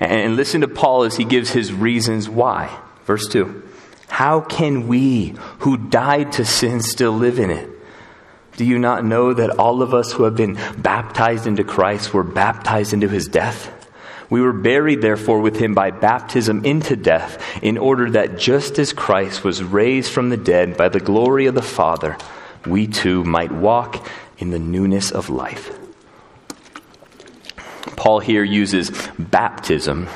And 0.00 0.36
listen 0.36 0.62
to 0.62 0.68
Paul 0.68 1.04
as 1.04 1.16
he 1.16 1.24
gives 1.24 1.50
his 1.50 1.72
reasons 1.72 2.28
why. 2.28 2.76
Verse 3.04 3.28
2. 3.28 3.62
How 4.08 4.40
can 4.40 4.86
we 4.86 5.34
who 5.60 5.76
died 5.76 6.32
to 6.32 6.44
sin 6.44 6.82
still 6.82 7.12
live 7.12 7.38
in 7.38 7.50
it? 7.50 7.70
Do 8.56 8.64
you 8.64 8.78
not 8.78 9.04
know 9.04 9.34
that 9.34 9.58
all 9.58 9.82
of 9.82 9.94
us 9.94 10.12
who 10.12 10.24
have 10.24 10.36
been 10.36 10.58
baptized 10.78 11.46
into 11.46 11.64
Christ 11.64 12.14
were 12.14 12.22
baptized 12.22 12.92
into 12.92 13.08
his 13.08 13.26
death? 13.26 13.72
We 14.34 14.40
were 14.40 14.52
buried, 14.52 15.00
therefore, 15.00 15.40
with 15.40 15.60
him 15.60 15.74
by 15.74 15.92
baptism 15.92 16.64
into 16.64 16.96
death, 16.96 17.40
in 17.62 17.78
order 17.78 18.10
that 18.10 18.36
just 18.36 18.80
as 18.80 18.92
Christ 18.92 19.44
was 19.44 19.62
raised 19.62 20.10
from 20.10 20.28
the 20.28 20.36
dead 20.36 20.76
by 20.76 20.88
the 20.88 20.98
glory 20.98 21.46
of 21.46 21.54
the 21.54 21.62
Father, 21.62 22.18
we 22.66 22.88
too 22.88 23.22
might 23.22 23.52
walk 23.52 24.04
in 24.38 24.50
the 24.50 24.58
newness 24.58 25.12
of 25.12 25.30
life. 25.30 25.78
Paul 27.94 28.18
here 28.18 28.42
uses 28.42 28.90
baptism 29.20 30.08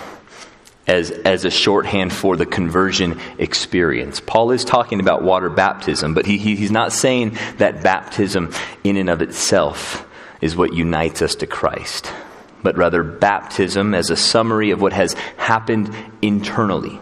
as, 0.88 1.12
as 1.12 1.44
a 1.44 1.50
shorthand 1.52 2.12
for 2.12 2.36
the 2.36 2.44
conversion 2.44 3.20
experience. 3.38 4.18
Paul 4.18 4.50
is 4.50 4.64
talking 4.64 4.98
about 4.98 5.22
water 5.22 5.48
baptism, 5.48 6.14
but 6.14 6.26
he, 6.26 6.38
he, 6.38 6.56
he's 6.56 6.72
not 6.72 6.92
saying 6.92 7.38
that 7.58 7.84
baptism 7.84 8.52
in 8.82 8.96
and 8.96 9.10
of 9.10 9.22
itself 9.22 10.04
is 10.40 10.56
what 10.56 10.74
unites 10.74 11.22
us 11.22 11.36
to 11.36 11.46
Christ, 11.46 12.12
but 12.62 12.76
rather 12.76 13.02
baptism 13.02 13.94
as 13.94 14.10
a 14.10 14.16
summary 14.16 14.70
of 14.70 14.80
what 14.80 14.92
has 14.92 15.14
happened 15.36 15.94
internally, 16.22 16.98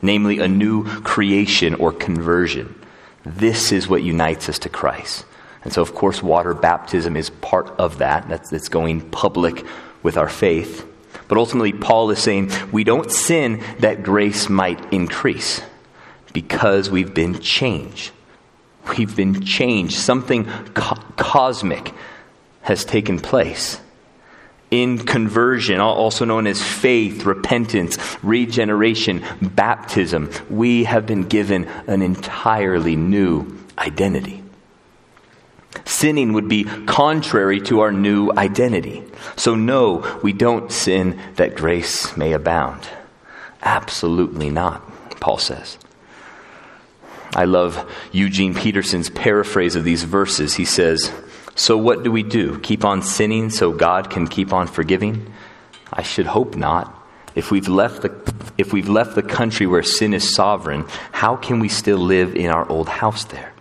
namely 0.00 0.38
a 0.38 0.48
new 0.48 0.84
creation 1.02 1.74
or 1.74 1.92
conversion. 1.92 2.74
This 3.24 3.72
is 3.72 3.88
what 3.88 4.02
unites 4.02 4.48
us 4.48 4.58
to 4.60 4.68
Christ. 4.68 5.24
And 5.64 5.72
so, 5.72 5.82
of 5.82 5.94
course, 5.94 6.22
water 6.22 6.54
baptism 6.54 7.16
is 7.16 7.30
part 7.30 7.68
of 7.78 7.98
that. 7.98 8.28
That's, 8.28 8.50
that's 8.50 8.68
going 8.68 9.10
public 9.10 9.64
with 10.02 10.16
our 10.16 10.28
faith. 10.28 10.86
But 11.28 11.38
ultimately, 11.38 11.72
Paul 11.72 12.10
is 12.10 12.18
saying 12.18 12.50
we 12.72 12.84
don't 12.84 13.10
sin 13.10 13.62
that 13.78 14.02
grace 14.02 14.48
might 14.48 14.92
increase 14.92 15.62
because 16.32 16.90
we've 16.90 17.14
been 17.14 17.40
changed. 17.40 18.12
We've 18.98 19.14
been 19.14 19.42
changed. 19.42 19.94
Something 19.94 20.46
co- 20.74 20.96
cosmic 21.16 21.94
has 22.62 22.84
taken 22.84 23.20
place. 23.20 23.80
In 24.72 24.96
conversion, 24.96 25.80
also 25.80 26.24
known 26.24 26.46
as 26.46 26.62
faith, 26.62 27.26
repentance, 27.26 27.98
regeneration, 28.22 29.22
baptism, 29.42 30.30
we 30.48 30.84
have 30.84 31.04
been 31.04 31.24
given 31.24 31.66
an 31.86 32.00
entirely 32.00 32.96
new 32.96 33.58
identity. 33.76 34.42
Sinning 35.84 36.32
would 36.32 36.48
be 36.48 36.64
contrary 36.64 37.60
to 37.62 37.80
our 37.80 37.92
new 37.92 38.32
identity. 38.32 39.04
So, 39.36 39.54
no, 39.54 40.20
we 40.22 40.32
don't 40.32 40.72
sin 40.72 41.20
that 41.36 41.54
grace 41.54 42.16
may 42.16 42.32
abound. 42.32 42.88
Absolutely 43.60 44.48
not, 44.48 45.20
Paul 45.20 45.36
says. 45.36 45.76
I 47.34 47.44
love 47.44 47.92
Eugene 48.10 48.54
Peterson's 48.54 49.10
paraphrase 49.10 49.76
of 49.76 49.84
these 49.84 50.04
verses. 50.04 50.54
He 50.54 50.64
says, 50.64 51.12
So 51.54 51.76
what 51.76 52.02
do 52.02 52.10
we 52.10 52.22
do? 52.22 52.58
Keep 52.60 52.84
on 52.84 53.02
sinning 53.02 53.50
so 53.50 53.72
God 53.72 54.10
can 54.10 54.26
keep 54.26 54.52
on 54.52 54.66
forgiving? 54.66 55.32
I 55.92 56.02
should 56.02 56.26
hope 56.26 56.56
not. 56.56 56.98
If 57.34 57.50
we've 57.50 57.68
left 57.68 58.02
the, 58.02 58.34
if 58.58 58.72
we've 58.72 58.88
left 58.88 59.14
the 59.14 59.22
country 59.22 59.66
where 59.66 59.82
sin 59.82 60.14
is 60.14 60.34
sovereign, 60.34 60.86
how 61.12 61.36
can 61.36 61.60
we 61.60 61.68
still 61.68 61.98
live 61.98 62.34
in 62.34 62.50
our 62.50 62.68
old 62.68 62.88
house 62.88 63.24
there? 63.24 63.52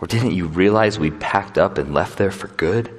Or 0.00 0.06
didn't 0.06 0.32
you 0.32 0.46
realize 0.46 0.98
we 0.98 1.10
packed 1.10 1.56
up 1.56 1.78
and 1.78 1.94
left 1.94 2.18
there 2.18 2.30
for 2.30 2.48
good? 2.48 2.90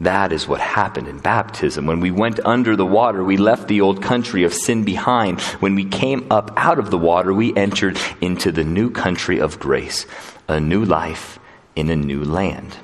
That 0.00 0.32
is 0.32 0.48
what 0.48 0.60
happened 0.60 1.08
in 1.08 1.18
baptism. 1.18 1.86
When 1.86 2.00
we 2.00 2.10
went 2.10 2.40
under 2.44 2.74
the 2.74 2.86
water, 2.86 3.22
we 3.22 3.36
left 3.36 3.68
the 3.68 3.82
old 3.82 4.02
country 4.02 4.44
of 4.44 4.54
sin 4.54 4.84
behind. 4.84 5.40
When 5.60 5.74
we 5.74 5.84
came 5.84 6.26
up 6.30 6.52
out 6.56 6.78
of 6.78 6.90
the 6.90 6.98
water, 6.98 7.34
we 7.34 7.54
entered 7.54 7.98
into 8.20 8.50
the 8.50 8.64
new 8.64 8.90
country 8.90 9.40
of 9.40 9.60
grace, 9.60 10.06
a 10.48 10.58
new 10.58 10.84
life 10.84 11.38
in 11.76 11.90
a 11.90 11.96
new 11.96 12.24
land. 12.24 12.76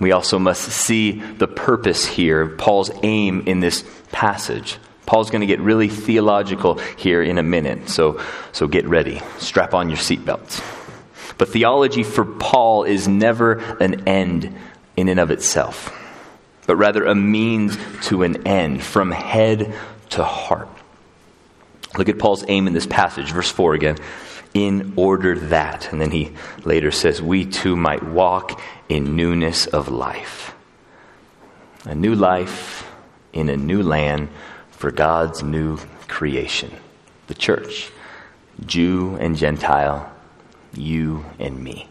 We 0.00 0.12
also 0.12 0.38
must 0.38 0.62
see 0.62 1.12
the 1.12 1.46
purpose 1.46 2.04
here, 2.04 2.48
Paul's 2.48 2.90
aim 3.02 3.44
in 3.46 3.60
this 3.60 3.84
passage. 4.10 4.78
Paul's 5.06 5.30
going 5.30 5.40
to 5.40 5.46
get 5.46 5.60
really 5.60 5.88
theological 5.88 6.78
here 6.96 7.22
in 7.22 7.38
a 7.38 7.42
minute, 7.42 7.88
so, 7.88 8.20
so 8.52 8.66
get 8.66 8.86
ready. 8.86 9.20
Strap 9.38 9.74
on 9.74 9.88
your 9.88 9.98
seatbelts. 9.98 10.62
But 11.36 11.48
theology 11.48 12.02
for 12.02 12.24
Paul 12.24 12.84
is 12.84 13.06
never 13.06 13.54
an 13.80 14.08
end 14.08 14.54
in 14.96 15.08
and 15.08 15.20
of 15.20 15.30
itself, 15.30 15.92
but 16.66 16.76
rather 16.76 17.04
a 17.04 17.14
means 17.14 17.76
to 18.04 18.22
an 18.22 18.46
end, 18.46 18.82
from 18.82 19.10
head 19.10 19.74
to 20.10 20.24
heart. 20.24 20.68
Look 21.98 22.08
at 22.08 22.18
Paul's 22.18 22.44
aim 22.48 22.66
in 22.66 22.72
this 22.72 22.86
passage, 22.86 23.32
verse 23.32 23.50
4 23.50 23.74
again. 23.74 23.98
In 24.54 24.94
order 24.96 25.36
that, 25.36 25.92
and 25.92 26.00
then 26.00 26.12
he 26.12 26.32
later 26.64 26.92
says, 26.92 27.20
we 27.20 27.44
too 27.44 27.76
might 27.76 28.04
walk 28.04 28.60
in 28.88 29.16
newness 29.16 29.66
of 29.66 29.88
life. 29.88 30.54
A 31.84 31.94
new 31.94 32.14
life 32.14 32.90
in 33.32 33.48
a 33.48 33.56
new 33.56 33.82
land 33.82 34.28
for 34.70 34.90
God's 34.90 35.42
new 35.42 35.78
creation, 36.08 36.72
the 37.26 37.34
church, 37.34 37.90
Jew 38.64 39.16
and 39.20 39.36
Gentile 39.36 40.10
you 40.76 41.24
and 41.38 41.62
me. 41.62 41.88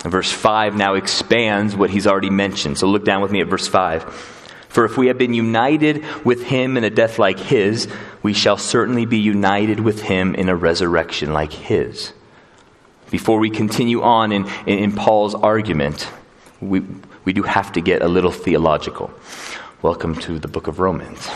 Verse 0.00 0.30
5 0.30 0.76
now 0.76 0.94
expands 0.94 1.74
what 1.74 1.90
he's 1.90 2.06
already 2.06 2.30
mentioned. 2.30 2.78
So 2.78 2.86
look 2.86 3.04
down 3.04 3.22
with 3.22 3.32
me 3.32 3.40
at 3.40 3.48
verse 3.48 3.66
5. 3.66 4.04
For 4.68 4.84
if 4.84 4.98
we 4.98 5.06
have 5.06 5.18
been 5.18 5.34
united 5.34 6.04
with 6.24 6.44
him 6.44 6.76
in 6.76 6.84
a 6.84 6.90
death 6.90 7.18
like 7.18 7.38
his, 7.38 7.88
we 8.22 8.32
shall 8.32 8.58
certainly 8.58 9.06
be 9.06 9.18
united 9.18 9.80
with 9.80 10.02
him 10.02 10.34
in 10.34 10.48
a 10.48 10.56
resurrection 10.56 11.32
like 11.32 11.52
his. 11.52 12.12
Before 13.10 13.38
we 13.38 13.50
continue 13.50 14.02
on 14.02 14.32
in, 14.32 14.48
in, 14.66 14.78
in 14.78 14.92
Paul's 14.92 15.34
argument, 15.34 16.10
we, 16.60 16.82
we 17.24 17.32
do 17.32 17.44
have 17.44 17.72
to 17.72 17.80
get 17.80 18.02
a 18.02 18.08
little 18.08 18.32
theological. 18.32 19.12
Welcome 19.80 20.16
to 20.16 20.40
the 20.40 20.48
book 20.48 20.66
of 20.66 20.80
Romans. 20.80 21.28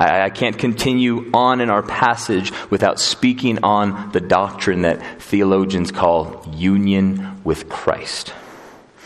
I, 0.00 0.22
I 0.22 0.30
can't 0.30 0.58
continue 0.58 1.30
on 1.32 1.60
in 1.60 1.70
our 1.70 1.84
passage 1.84 2.52
without 2.70 2.98
speaking 2.98 3.62
on 3.62 4.10
the 4.10 4.20
doctrine 4.20 4.82
that 4.82 5.22
theologians 5.22 5.92
call 5.92 6.44
union 6.52 7.40
with 7.44 7.68
Christ. 7.68 8.34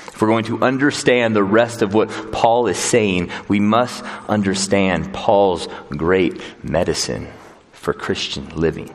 If 0.06 0.22
we're 0.22 0.28
going 0.28 0.44
to 0.44 0.62
understand 0.64 1.36
the 1.36 1.44
rest 1.44 1.82
of 1.82 1.92
what 1.92 2.32
Paul 2.32 2.66
is 2.68 2.78
saying, 2.78 3.30
we 3.46 3.60
must 3.60 4.02
understand 4.26 5.12
Paul's 5.12 5.68
great 5.90 6.40
medicine 6.64 7.28
for 7.72 7.92
Christian 7.92 8.48
living. 8.56 8.94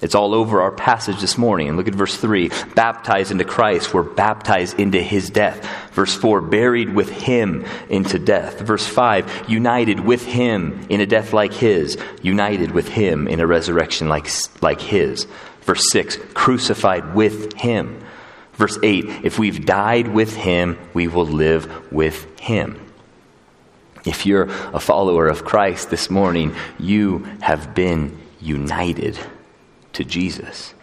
It's 0.00 0.14
all 0.14 0.32
over 0.32 0.62
our 0.62 0.70
passage 0.70 1.20
this 1.20 1.36
morning. 1.36 1.76
Look 1.76 1.88
at 1.88 1.94
verse 1.94 2.16
3 2.16 2.50
baptized 2.74 3.32
into 3.32 3.44
Christ, 3.44 3.92
we're 3.92 4.02
baptized 4.04 4.78
into 4.78 5.02
his 5.02 5.28
death. 5.28 5.68
Verse 5.92 6.14
4 6.14 6.40
buried 6.40 6.94
with 6.94 7.10
him 7.10 7.64
into 7.88 8.18
death. 8.18 8.60
Verse 8.60 8.86
5 8.86 9.48
united 9.48 10.00
with 10.00 10.24
him 10.24 10.86
in 10.88 11.00
a 11.00 11.06
death 11.06 11.32
like 11.32 11.52
his, 11.52 11.98
united 12.22 12.70
with 12.70 12.88
him 12.88 13.26
in 13.26 13.40
a 13.40 13.46
resurrection 13.46 14.08
like, 14.08 14.28
like 14.62 14.80
his. 14.80 15.26
Verse 15.62 15.90
6, 15.90 16.16
crucified 16.32 17.14
with 17.14 17.52
him. 17.54 18.00
Verse 18.54 18.78
8, 18.82 19.04
if 19.24 19.38
we've 19.38 19.66
died 19.66 20.08
with 20.08 20.34
him, 20.34 20.78
we 20.94 21.08
will 21.08 21.26
live 21.26 21.92
with 21.92 22.24
him. 22.40 22.84
If 24.04 24.26
you're 24.26 24.48
a 24.72 24.80
follower 24.80 25.26
of 25.26 25.44
Christ 25.44 25.90
this 25.90 26.08
morning, 26.08 26.54
you 26.78 27.26
have 27.40 27.74
been 27.74 28.16
united 28.40 29.18
to 29.92 30.04
Jesus. 30.04 30.74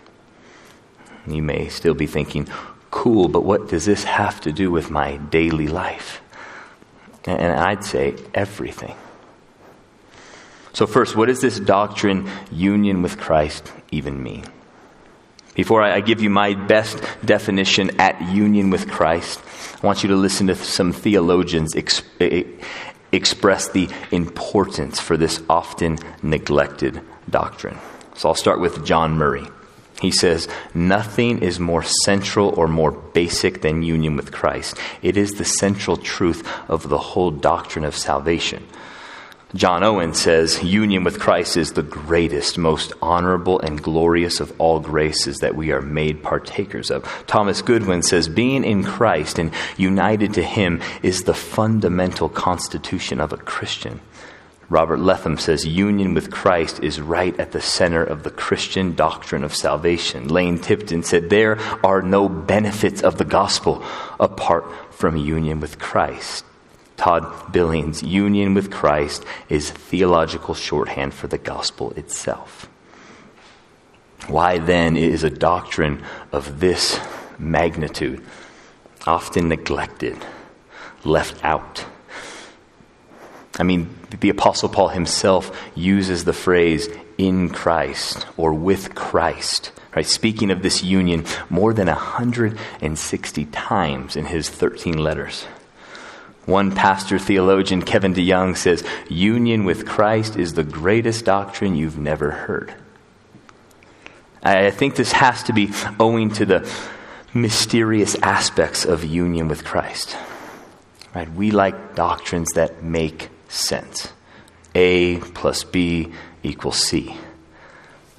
You 1.27 1.41
may 1.41 1.69
still 1.69 1.93
be 1.93 2.07
thinking, 2.07 2.47
cool, 2.91 3.27
but 3.27 3.43
what 3.43 3.69
does 3.69 3.85
this 3.85 4.03
have 4.03 4.39
to 4.41 4.51
do 4.51 4.71
with 4.71 4.89
my 4.89 5.17
daily 5.17 5.67
life? 5.67 6.21
And 7.25 7.53
I'd 7.53 7.83
say 7.83 8.15
everything. 8.33 8.95
So, 10.73 10.85
first, 10.85 11.15
what 11.15 11.27
does 11.27 11.41
this 11.41 11.59
doctrine, 11.59 12.29
union 12.51 13.01
with 13.01 13.17
Christ, 13.17 13.71
even 13.91 14.21
mean? 14.21 14.45
Before 15.55 15.81
I 15.81 16.01
give 16.01 16.21
you 16.21 16.29
my 16.29 16.53
best 16.53 17.01
definition 17.23 17.99
at 17.99 18.21
union 18.21 18.69
with 18.69 18.89
Christ, 18.89 19.41
I 19.81 19.87
want 19.87 20.03
you 20.03 20.09
to 20.09 20.17
listen 20.17 20.47
to 20.47 20.55
some 20.55 20.91
theologians 20.91 21.73
express 23.11 23.69
the 23.69 23.89
importance 24.11 24.99
for 24.99 25.15
this 25.15 25.41
often 25.49 25.97
neglected 26.21 27.01
doctrine. 27.29 27.77
So 28.15 28.29
I'll 28.29 28.35
start 28.35 28.59
with 28.59 28.85
John 28.85 29.17
Murray. 29.17 29.47
He 30.01 30.11
says, 30.11 30.47
Nothing 30.73 31.39
is 31.39 31.59
more 31.59 31.83
central 31.83 32.49
or 32.49 32.67
more 32.67 32.91
basic 32.91 33.61
than 33.61 33.83
union 33.83 34.15
with 34.15 34.31
Christ. 34.31 34.77
It 35.01 35.17
is 35.17 35.33
the 35.33 35.45
central 35.45 35.97
truth 35.97 36.47
of 36.69 36.89
the 36.89 36.97
whole 36.97 37.31
doctrine 37.31 37.85
of 37.85 37.95
salvation. 37.95 38.65
John 39.53 39.83
Owen 39.83 40.13
says, 40.13 40.61
Union 40.61 41.05
with 41.05 41.19
Christ 41.19 41.55
is 41.55 41.73
the 41.73 41.83
greatest, 41.83 42.57
most 42.57 42.91
honorable, 43.01 43.61
and 43.61 43.81
glorious 43.81 44.41
of 44.41 44.53
all 44.59 44.81
graces 44.81 45.37
that 45.37 45.55
we 45.55 45.71
are 45.71 45.81
made 45.81 46.21
partakers 46.21 46.91
of. 46.91 47.05
Thomas 47.25 47.61
Goodwin 47.61 48.01
says, 48.01 48.27
Being 48.27 48.65
in 48.65 48.83
Christ 48.83 49.39
and 49.39 49.51
united 49.77 50.33
to 50.33 50.43
Him 50.43 50.81
is 51.03 51.23
the 51.23 51.33
fundamental 51.33 52.27
constitution 52.27 53.21
of 53.21 53.31
a 53.31 53.37
Christian. 53.37 54.01
Robert 54.69 54.99
Letham 54.99 55.37
says, 55.37 55.65
Union 55.65 56.13
with 56.13 56.31
Christ 56.31 56.81
is 56.81 56.99
right 56.99 57.39
at 57.39 57.51
the 57.51 57.61
center 57.61 58.03
of 58.03 58.23
the 58.23 58.31
Christian 58.31 58.95
doctrine 58.95 59.43
of 59.43 59.55
salvation. 59.55 60.27
Lane 60.27 60.59
Tipton 60.59 61.03
said, 61.03 61.29
There 61.29 61.59
are 61.83 62.01
no 62.01 62.27
benefits 62.27 63.01
of 63.01 63.17
the 63.17 63.25
gospel 63.25 63.83
apart 64.19 64.65
from 64.91 65.17
union 65.17 65.59
with 65.59 65.77
Christ. 65.77 66.45
Todd 66.97 67.51
Billings, 67.51 68.01
union 68.01 68.53
with 68.53 68.71
Christ 68.71 69.23
is 69.49 69.69
theological 69.69 70.55
shorthand 70.55 71.13
for 71.13 71.27
the 71.27 71.37
gospel 71.37 71.91
itself. 71.91 72.69
Why 74.27 74.57
then 74.57 74.97
is 74.97 75.23
a 75.23 75.29
doctrine 75.29 76.03
of 76.31 76.59
this 76.59 76.99
magnitude 77.37 78.23
often 79.05 79.49
neglected, 79.49 80.17
left 81.03 81.43
out? 81.43 81.85
I 83.59 83.63
mean, 83.63 83.95
the 84.19 84.29
Apostle 84.29 84.69
Paul 84.69 84.89
himself 84.89 85.51
uses 85.75 86.23
the 86.23 86.33
phrase 86.33 86.87
in 87.17 87.49
Christ 87.49 88.25
or 88.37 88.53
with 88.53 88.95
Christ, 88.95 89.71
right? 89.95 90.05
Speaking 90.05 90.51
of 90.51 90.61
this 90.61 90.83
union 90.83 91.25
more 91.49 91.73
than 91.73 91.87
160 91.87 93.45
times 93.45 94.15
in 94.15 94.25
his 94.25 94.49
13 94.49 94.97
letters. 94.97 95.45
One 96.45 96.75
pastor 96.75 97.17
theologian, 97.17 97.81
Kevin 97.81 98.13
DeYoung, 98.13 98.55
says, 98.55 98.83
Union 99.09 99.65
with 99.65 99.87
Christ 99.87 100.35
is 100.35 100.53
the 100.53 100.63
greatest 100.63 101.25
doctrine 101.25 101.75
you've 101.75 101.97
never 101.97 102.29
heard. 102.31 102.73
I 104.43 104.69
think 104.69 104.95
this 104.95 105.11
has 105.11 105.41
to 105.43 105.53
be 105.53 105.71
owing 105.99 106.29
to 106.33 106.45
the 106.45 106.71
mysterious 107.33 108.15
aspects 108.21 108.85
of 108.85 109.03
union 109.03 109.47
with 109.47 109.65
Christ. 109.65 110.15
Right? 111.15 111.31
We 111.33 111.49
like 111.49 111.95
doctrines 111.95 112.51
that 112.53 112.83
make 112.83 113.29
sense. 113.55 114.11
A 114.73 115.17
plus 115.19 115.63
B 115.63 116.11
equals 116.43 116.83
C. 116.83 117.15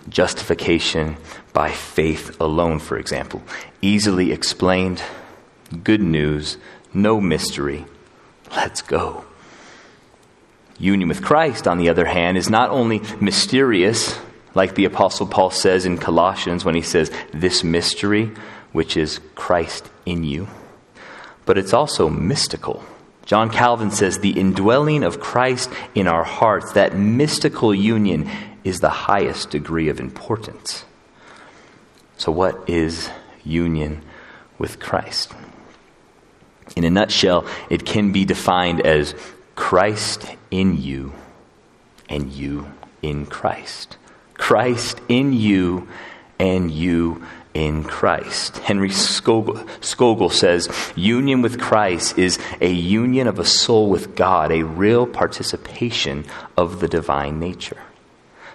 Justification 0.09 1.16
by 1.53 1.70
faith 1.70 2.40
alone, 2.40 2.79
for 2.79 2.99
example. 2.99 3.42
Easily 3.83 4.33
explained, 4.33 5.03
good 5.83 6.01
news, 6.01 6.57
no 6.94 7.20
mystery, 7.20 7.85
Let's 8.51 8.83
go. 8.83 9.25
Union 10.79 11.09
with 11.09 11.22
Christ, 11.22 11.66
on 11.66 11.79
the 11.79 11.88
other 11.88 12.05
hand, 12.05 12.37
is 12.37 12.51
not 12.51 12.70
only 12.70 13.01
mysterious, 13.20 14.18
like 14.55 14.75
the 14.75 14.85
Apostle 14.85 15.27
Paul 15.27 15.51
says 15.51 15.87
in 15.87 15.99
Colossians 15.99 16.64
when 16.64 16.75
he 16.75 16.83
says, 16.83 17.11
This 17.33 17.64
mystery, 17.64 18.31
which 18.72 18.96
is 18.96 19.20
Christ 19.35 19.90
in 20.05 20.22
you, 20.25 20.49
but 21.44 21.57
it's 21.57 21.72
also 21.72 22.09
mystical. 22.09 22.85
John 23.27 23.51
Calvin 23.51 23.91
says, 23.91 24.21
The 24.21 24.39
indwelling 24.39 25.03
of 25.03 25.21
Christ 25.21 25.71
in 25.95 26.07
our 26.07 26.25
hearts, 26.25 26.73
that 26.73 26.97
mystical 26.97 27.75
union, 27.75 28.31
is 28.65 28.81
the 28.81 28.89
highest 28.89 29.51
degree 29.51 29.89
of 29.89 30.01
importance. 30.01 30.85
So, 32.17 32.33
what 32.33 32.69
is 32.69 33.11
union 33.45 34.03
with 34.59 34.81
Christ? 34.81 35.35
In 36.77 36.85
a 36.85 36.91
nutshell, 36.91 37.47
it 37.69 37.85
can 37.85 38.12
be 38.12 38.25
defined 38.25 38.81
as 38.81 39.15
Christ 39.55 40.25
in 40.51 40.81
you 40.81 41.12
and 42.09 42.33
you 42.33 42.73
in 43.03 43.27
Christ. 43.27 43.97
Christ 44.35 45.01
in 45.09 45.33
you 45.33 45.89
and 46.39 46.71
you 46.71 47.25
in 47.57 47.85
Christ. 47.85 48.59
Henry 48.59 48.90
Scougal, 48.90 50.31
says 50.31 50.69
union 50.95 51.40
with 51.40 51.59
Christ 51.59 52.19
is 52.19 52.38
a 52.61 52.71
union 52.71 53.27
of 53.27 53.38
a 53.38 53.47
soul 53.47 53.88
with 53.88 54.14
God, 54.14 54.53
a 54.53 54.62
real 54.62 55.07
participation 55.07 56.27
of 56.59 56.81
the 56.81 56.88
divine 56.88 57.40
nature. 57.40 57.81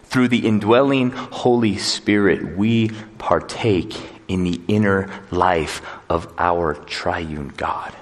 Through 0.04 0.28
the 0.28 0.46
indwelling 0.46 1.10
Holy 1.10 1.78
Spirit, 1.78 2.56
we 2.56 2.90
partake 3.18 3.98
in 4.28 4.44
the 4.44 4.62
inner 4.68 5.10
life 5.32 5.82
of 6.08 6.32
our 6.38 6.76
triune 6.76 7.52
God. 7.58 7.96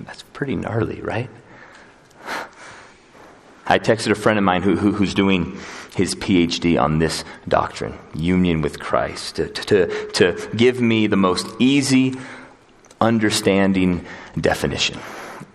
That's 0.00 0.24
pretty 0.32 0.56
gnarly, 0.56 1.00
right? 1.00 1.30
I 3.66 3.78
texted 3.78 4.10
a 4.10 4.16
friend 4.16 4.38
of 4.38 4.44
mine 4.44 4.62
who, 4.62 4.76
who, 4.76 4.92
who's 4.92 5.14
doing 5.14 5.58
his 5.98 6.14
PhD 6.14 6.80
on 6.80 7.00
this 7.00 7.24
doctrine, 7.48 7.98
union 8.14 8.62
with 8.62 8.78
Christ, 8.78 9.34
to, 9.36 9.48
to, 9.48 10.10
to 10.12 10.50
give 10.56 10.80
me 10.80 11.08
the 11.08 11.16
most 11.16 11.48
easy, 11.58 12.14
understanding 13.00 14.06
definition. 14.40 14.96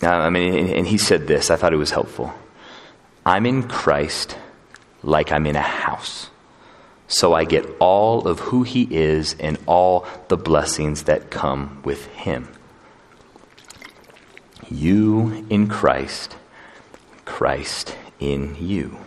I 0.02 0.30
mean, 0.30 0.68
and 0.68 0.86
he 0.86 0.98
said 0.98 1.28
this, 1.28 1.50
I 1.50 1.56
thought 1.56 1.72
it 1.72 1.78
was 1.78 1.92
helpful. 1.92 2.34
I'm 3.26 3.46
in 3.46 3.64
Christ 3.70 4.38
like 5.02 5.32
I'm 5.32 5.46
in 5.46 5.56
a 5.56 5.62
house. 5.62 6.30
So 7.08 7.34
I 7.34 7.46
get 7.46 7.66
all 7.80 8.28
of 8.28 8.42
who 8.42 8.64
he 8.64 8.84
is 8.92 9.38
and 9.40 9.58
all 9.66 10.06
the 10.28 10.36
blessings 10.36 11.04
that 11.04 11.30
come 11.30 11.82
with 11.86 12.06
him. 12.08 12.50
You 14.70 15.46
in 15.50 15.70
Christ, 15.70 16.36
Christ 17.24 17.96
in 18.20 18.58
you. 18.60 18.98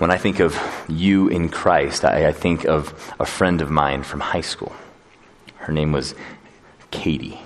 When 0.00 0.10
I 0.10 0.16
think 0.16 0.40
of 0.40 0.58
you 0.88 1.28
in 1.28 1.50
Christ, 1.50 2.06
I, 2.06 2.28
I, 2.28 2.32
think 2.32 2.64
of 2.64 3.12
a 3.20 3.26
friend 3.26 3.60
of 3.60 3.70
mine 3.70 4.02
from 4.02 4.20
high 4.20 4.40
school. 4.40 4.72
Her 5.56 5.74
name 5.74 5.92
was 5.92 6.14
Katie. 6.90 7.38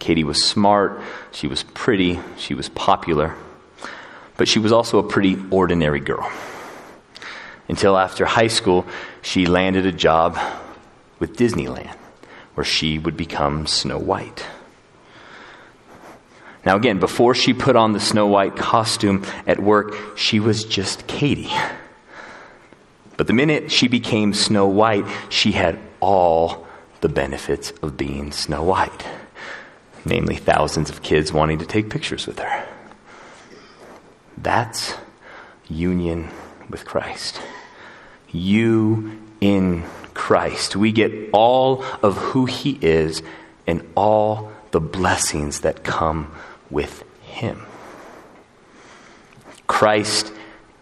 Katie 0.00 0.24
was 0.24 0.44
smart, 0.44 1.00
she 1.30 1.46
was 1.46 1.62
pretty, 1.62 2.18
she 2.36 2.52
was 2.52 2.68
popular, 2.68 3.36
but 4.36 4.48
she 4.48 4.58
was 4.58 4.72
also 4.72 4.98
a 4.98 5.04
pretty 5.04 5.38
ordinary 5.52 6.00
girl. 6.00 6.28
Until 7.68 7.96
after 7.96 8.24
high 8.24 8.48
school, 8.48 8.86
she 9.22 9.46
landed 9.46 9.86
a 9.86 9.92
job 9.92 10.36
with 11.20 11.36
Disneyland, 11.36 11.94
where 12.54 12.64
she 12.64 12.98
would 12.98 13.16
become 13.16 13.68
Snow 13.68 13.98
White. 13.98 14.44
Now, 16.66 16.74
again, 16.74 16.98
before 16.98 17.36
she 17.36 17.54
put 17.54 17.76
on 17.76 17.92
the 17.92 18.00
Snow 18.00 18.26
White 18.26 18.56
costume 18.56 19.24
at 19.46 19.60
work, 19.60 20.18
she 20.18 20.40
was 20.40 20.64
just 20.64 21.06
Katie. 21.06 21.52
But 23.20 23.26
the 23.26 23.34
minute 23.34 23.70
she 23.70 23.86
became 23.86 24.32
Snow 24.32 24.66
White, 24.66 25.04
she 25.28 25.52
had 25.52 25.78
all 26.00 26.66
the 27.02 27.08
benefits 27.10 27.70
of 27.82 27.98
being 27.98 28.32
Snow 28.32 28.62
White, 28.62 29.06
namely, 30.06 30.36
thousands 30.36 30.88
of 30.88 31.02
kids 31.02 31.30
wanting 31.30 31.58
to 31.58 31.66
take 31.66 31.90
pictures 31.90 32.26
with 32.26 32.38
her. 32.38 32.66
That's 34.38 34.94
union 35.68 36.30
with 36.70 36.86
Christ. 36.86 37.42
You 38.32 39.20
in 39.42 39.84
Christ. 40.14 40.74
We 40.74 40.90
get 40.90 41.12
all 41.34 41.84
of 42.02 42.16
who 42.16 42.46
He 42.46 42.78
is 42.80 43.22
and 43.66 43.86
all 43.96 44.50
the 44.70 44.80
blessings 44.80 45.60
that 45.60 45.84
come 45.84 46.34
with 46.70 47.04
Him. 47.20 47.66
Christ 49.66 50.32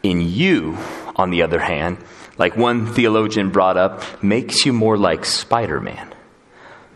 in 0.04 0.20
you, 0.20 0.78
on 1.16 1.30
the 1.30 1.42
other 1.42 1.58
hand, 1.58 1.98
like 2.38 2.56
one 2.56 2.86
theologian 2.86 3.50
brought 3.50 3.76
up, 3.76 4.22
makes 4.22 4.64
you 4.64 4.72
more 4.72 4.96
like 4.96 5.24
Spider 5.24 5.80
Man. 5.80 6.14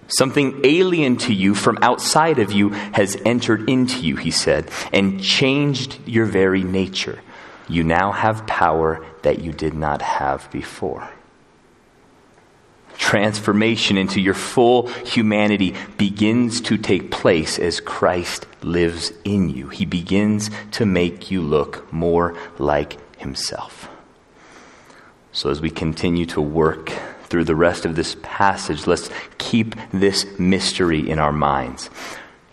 Something 0.09 0.61
alien 0.65 1.17
to 1.19 1.33
you 1.33 1.55
from 1.55 1.79
outside 1.81 2.39
of 2.39 2.53
you 2.53 2.71
has 2.71 3.21
entered 3.25 3.69
into 3.69 4.01
you, 4.01 4.17
he 4.17 4.31
said, 4.31 4.71
and 4.93 5.23
changed 5.23 5.99
your 6.07 6.27
very 6.27 6.63
nature. 6.63 7.21
You 7.69 7.83
now 7.83 8.13
have 8.13 8.47
power 8.47 9.05
that 9.23 9.41
you 9.41 9.53
did 9.53 9.73
not 9.73 10.03
have 10.03 10.51
before. 10.51 11.09
Transformation 12.99 13.97
into 13.97 14.21
your 14.21 14.35
full 14.35 14.89
humanity 14.89 15.75
begins 15.97 16.61
to 16.63 16.77
take 16.77 17.11
place 17.11 17.59
as 17.59 17.81
Christ 17.81 18.47
lives 18.63 19.13
in 19.25 19.49
you. 19.49 19.69
He 19.69 19.87
begins 19.87 20.51
to 20.73 20.85
make 20.85 21.31
you 21.31 21.41
look 21.41 21.91
more 21.93 22.37
like 22.59 22.99
Himself. 23.19 23.89
So, 25.33 25.49
as 25.49 25.63
we 25.63 25.71
continue 25.71 26.27
to 26.27 26.43
work 26.43 26.93
through 27.25 27.45
the 27.45 27.57
rest 27.57 27.87
of 27.87 27.97
this 27.97 28.17
passage, 28.23 28.87
let's 28.87 29.09
keep 29.39 29.75
this 29.91 30.27
mystery 30.39 31.09
in 31.09 31.19
our 31.19 31.33
minds 31.33 31.89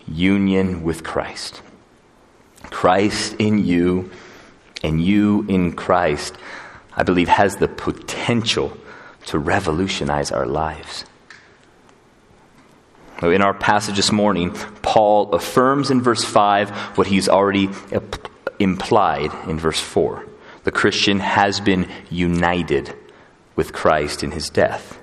union 0.08 0.82
with 0.82 1.04
Christ. 1.04 1.62
Christ 2.64 3.36
in 3.38 3.64
you 3.64 4.10
and 4.82 5.02
you 5.02 5.44
in 5.48 5.72
Christ, 5.72 6.34
I 6.96 7.02
believe, 7.02 7.28
has 7.28 7.56
the 7.56 7.68
potential 7.68 8.76
to 9.26 9.38
revolutionize 9.38 10.32
our 10.32 10.46
lives. 10.46 11.04
In 13.22 13.42
our 13.42 13.52
passage 13.52 13.96
this 13.96 14.10
morning, 14.10 14.52
Paul 14.80 15.32
affirms 15.34 15.90
in 15.90 16.00
verse 16.00 16.24
5 16.24 16.70
what 16.96 17.06
he's 17.06 17.28
already 17.28 17.68
implied 18.58 19.30
in 19.46 19.58
verse 19.58 19.78
4. 19.78 20.29
The 20.64 20.70
Christian 20.70 21.20
has 21.20 21.60
been 21.60 21.88
united 22.10 22.94
with 23.56 23.72
Christ 23.72 24.22
in 24.22 24.30
his 24.30 24.50
death. 24.50 24.98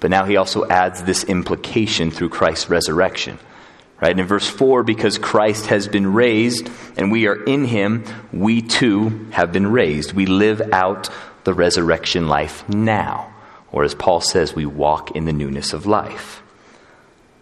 But 0.00 0.10
now 0.10 0.24
he 0.24 0.36
also 0.36 0.66
adds 0.68 1.02
this 1.02 1.24
implication 1.24 2.10
through 2.10 2.28
Christ's 2.30 2.70
resurrection. 2.70 3.38
Right? 4.00 4.18
In 4.18 4.26
verse 4.26 4.48
4, 4.48 4.84
because 4.84 5.18
Christ 5.18 5.66
has 5.66 5.88
been 5.88 6.12
raised 6.12 6.70
and 6.96 7.10
we 7.10 7.26
are 7.26 7.42
in 7.44 7.64
him, 7.64 8.04
we 8.32 8.62
too 8.62 9.26
have 9.32 9.52
been 9.52 9.66
raised. 9.66 10.12
We 10.12 10.26
live 10.26 10.60
out 10.72 11.10
the 11.44 11.52
resurrection 11.52 12.28
life 12.28 12.68
now. 12.68 13.34
Or 13.72 13.82
as 13.82 13.94
Paul 13.94 14.20
says, 14.20 14.54
we 14.54 14.66
walk 14.66 15.12
in 15.12 15.24
the 15.24 15.32
newness 15.32 15.72
of 15.72 15.84
life. 15.84 16.42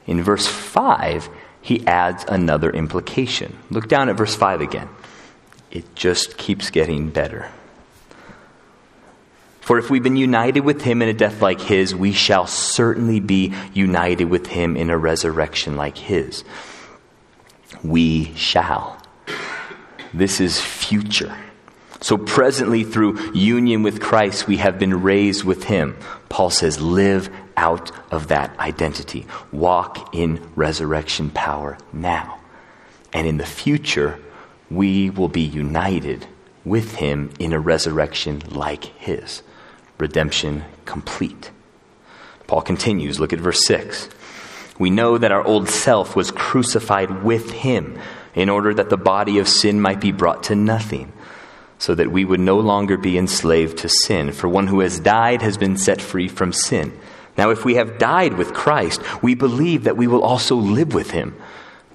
In 0.07 0.23
verse 0.23 0.47
5, 0.47 1.29
he 1.61 1.87
adds 1.87 2.25
another 2.27 2.71
implication. 2.71 3.59
Look 3.71 3.89
down 3.89 4.09
at 4.09 4.17
verse 4.17 4.35
5 4.35 4.61
again. 4.61 4.89
It 5.77 5.95
just 5.95 6.39
keeps 6.39 6.71
getting 6.71 7.11
better. 7.11 7.51
For 9.61 9.77
if 9.77 9.91
we've 9.91 10.03
been 10.03 10.17
united 10.17 10.61
with 10.61 10.81
him 10.81 11.03
in 11.03 11.09
a 11.11 11.13
death 11.13 11.43
like 11.43 11.61
his, 11.61 11.95
we 11.95 12.13
shall 12.13 12.47
certainly 12.47 13.21
be 13.21 13.53
united 13.75 14.25
with 14.25 14.47
him 14.47 14.75
in 14.75 14.89
a 14.89 14.97
resurrection 14.97 15.77
like 15.77 15.99
his. 15.99 16.45
We 17.83 18.33
shall. 18.37 19.03
This 20.15 20.41
is 20.41 20.59
future. 20.59 21.37
So, 22.01 22.17
presently, 22.17 22.83
through 22.83 23.35
union 23.35 23.83
with 23.83 24.01
Christ, 24.01 24.47
we 24.47 24.57
have 24.57 24.79
been 24.79 25.03
raised 25.03 25.45
with 25.45 25.65
him. 25.65 25.99
Paul 26.31 26.49
says, 26.49 26.81
live 26.81 27.29
out 27.55 27.93
of 28.11 28.29
that 28.29 28.59
identity. 28.59 29.27
Walk 29.53 30.15
in 30.15 30.43
resurrection 30.57 31.29
power 31.29 31.77
now. 31.93 32.41
And 33.13 33.27
in 33.27 33.37
the 33.37 33.45
future, 33.45 34.19
we 34.71 35.11
will 35.11 35.29
be 35.29 35.43
united 35.43 36.27
with 36.65 36.97
him 36.97 37.31
in 37.39 37.53
a 37.53 37.61
resurrection 37.61 38.43
like 38.51 38.85
his 38.85 39.43
redemption 39.99 40.65
complete. 40.85 41.51
Paul 42.47 42.63
continues, 42.63 43.19
look 43.19 43.33
at 43.33 43.41
verse 43.41 43.65
6. 43.67 44.09
We 44.79 44.91
know 44.91 45.19
that 45.19 45.33
our 45.33 45.45
old 45.45 45.69
self 45.69 46.15
was 46.15 46.31
crucified 46.31 47.25
with 47.25 47.51
him 47.51 47.99
in 48.35 48.49
order 48.51 48.75
that 48.75 48.91
the 48.91 48.97
body 48.97 49.39
of 49.39 49.49
sin 49.49 49.81
might 49.81 50.01
be 50.01 50.13
brought 50.13 50.45
to 50.45 50.55
nothing, 50.55 51.13
so 51.79 51.95
that 51.95 52.13
we 52.13 52.25
would 52.25 52.41
no 52.41 52.61
longer 52.61 52.99
be 52.99 53.17
enslaved 53.17 53.79
to 53.79 53.89
sin. 53.89 54.33
For 54.33 54.49
one 54.49 54.67
who 54.67 54.81
has 54.81 55.01
died 55.01 55.41
has 55.43 55.57
been 55.57 55.79
set 55.79 56.03
free 56.03 56.29
from 56.29 56.53
sin. 56.53 56.99
Now, 57.39 57.51
if 57.51 57.65
we 57.65 57.75
have 57.75 57.99
died 57.99 58.35
with 58.35 58.55
Christ, 58.55 59.01
we 59.23 59.35
believe 59.35 59.85
that 59.85 59.97
we 59.97 60.07
will 60.07 60.23
also 60.23 60.57
live 60.57 60.95
with 60.95 61.11
him. 61.11 61.37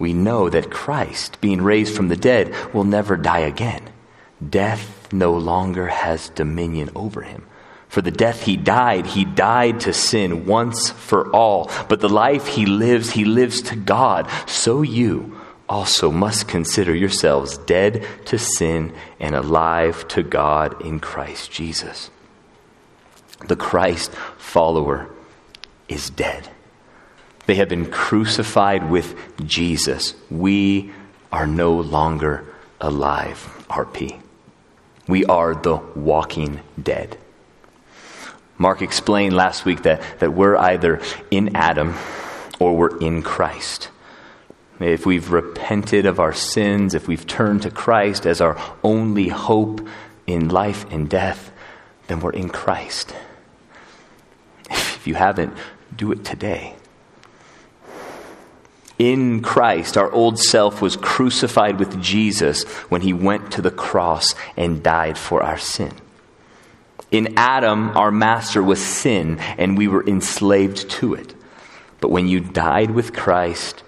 We 0.02 0.14
know 0.14 0.50
that 0.50 0.72
Christ, 0.72 1.40
being 1.42 1.62
raised 1.62 1.96
from 1.96 2.08
the 2.08 2.16
dead, 2.16 2.74
will 2.74 2.86
never 2.86 3.16
die 3.16 3.42
again. 3.42 3.88
Death 4.42 5.14
no 5.14 5.38
longer 5.38 5.86
has 5.90 6.30
dominion 6.30 6.90
over 6.96 7.22
him. 7.22 7.46
For 7.88 8.02
the 8.02 8.10
death 8.10 8.42
he 8.42 8.58
died, 8.58 9.06
he 9.06 9.26
died 9.26 9.82
to 9.82 9.94
sin 9.94 10.48
once 10.48 10.90
for 10.90 11.30
all. 11.30 11.70
But 11.88 12.00
the 12.00 12.10
life 12.10 12.48
he 12.48 12.66
lives, 12.66 13.12
he 13.12 13.26
lives 13.26 13.62
to 13.62 13.76
God. 13.76 14.28
So 14.48 14.82
you 14.82 15.40
also 15.70 16.10
must 16.10 16.48
consider 16.48 16.96
yourselves 16.96 17.60
dead 17.60 18.04
to 18.26 18.40
sin 18.40 18.96
and 19.20 19.36
alive 19.36 20.08
to 20.08 20.24
God 20.24 20.82
in 20.82 21.00
Christ 21.00 21.52
Jesus. 21.52 22.10
The 23.46 23.56
Christ 23.56 24.12
follower 24.40 25.12
is 25.88 26.10
dead. 26.10 26.50
They 27.46 27.56
have 27.56 27.70
been 27.70 27.90
crucified 27.90 28.90
with 28.90 29.16
Jesus. 29.46 30.14
We 30.30 30.92
are 31.32 31.48
no 31.48 31.74
longer 31.80 32.46
alive, 32.80 33.66
RP. 33.70 34.20
We 35.08 35.26
are 35.26 35.56
the 35.56 35.78
walking 35.96 36.62
dead. 36.82 37.18
Mark 38.58 38.82
explained 38.82 39.36
last 39.36 39.66
week 39.66 39.84
that, 39.84 40.02
that 40.20 40.34
we're 40.34 40.56
either 40.56 41.02
in 41.32 41.56
Adam 41.56 41.96
or 42.60 42.78
we're 42.78 42.98
in 43.00 43.24
Christ. 43.24 43.90
If 44.80 45.06
we've 45.06 45.32
repented 45.32 46.06
of 46.06 46.20
our 46.20 46.34
sins, 46.34 46.94
if 46.94 47.08
we've 47.08 47.26
turned 47.26 47.64
to 47.64 47.72
Christ 47.72 48.26
as 48.26 48.40
our 48.40 48.60
only 48.84 49.30
hope 49.30 49.88
in 50.28 50.50
life 50.50 50.86
and 50.92 51.10
death, 51.10 51.52
then 52.08 52.20
we're 52.20 52.34
in 52.34 52.50
Christ. 52.50 53.16
If 54.70 55.08
you 55.08 55.16
haven't, 55.16 55.56
do 55.96 56.12
it 56.12 56.24
today. 56.24 56.76
In 59.02 59.42
Christ, 59.42 59.98
our 59.98 60.12
old 60.12 60.38
self 60.38 60.80
was 60.80 60.96
crucified 60.96 61.80
with 61.80 62.00
Jesus 62.04 62.66
when 62.92 63.02
he 63.02 63.14
went 63.14 63.54
to 63.54 63.62
the 63.64 63.72
cross 63.72 64.36
and 64.56 64.84
died 64.84 65.18
for 65.18 65.42
our 65.42 65.58
sin. 65.58 65.92
In 67.10 67.34
Adam, 67.36 67.98
our 67.98 68.12
master 68.12 68.62
was 68.62 68.80
sin, 68.80 69.40
and 69.58 69.76
we 69.76 69.88
were 69.88 70.08
enslaved 70.08 70.88
to 70.92 71.16
it. 71.16 71.34
But 72.00 72.12
when 72.12 72.28
you 72.28 72.42
died 72.42 72.92
with 72.92 73.12
Christ, 73.12 73.82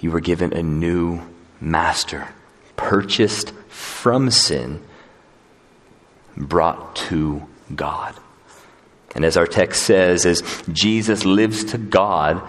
you 0.00 0.10
were 0.10 0.20
given 0.20 0.52
a 0.52 0.62
new 0.62 1.22
master, 1.62 2.28
purchased 2.76 3.54
from 3.68 4.30
sin, 4.30 4.82
brought 6.36 6.94
to 7.08 7.48
God. 7.74 8.14
And 9.14 9.24
as 9.24 9.38
our 9.38 9.46
text 9.46 9.84
says, 9.84 10.26
as 10.26 10.42
Jesus 10.70 11.24
lives 11.24 11.64
to 11.64 11.78
God, 11.78 12.46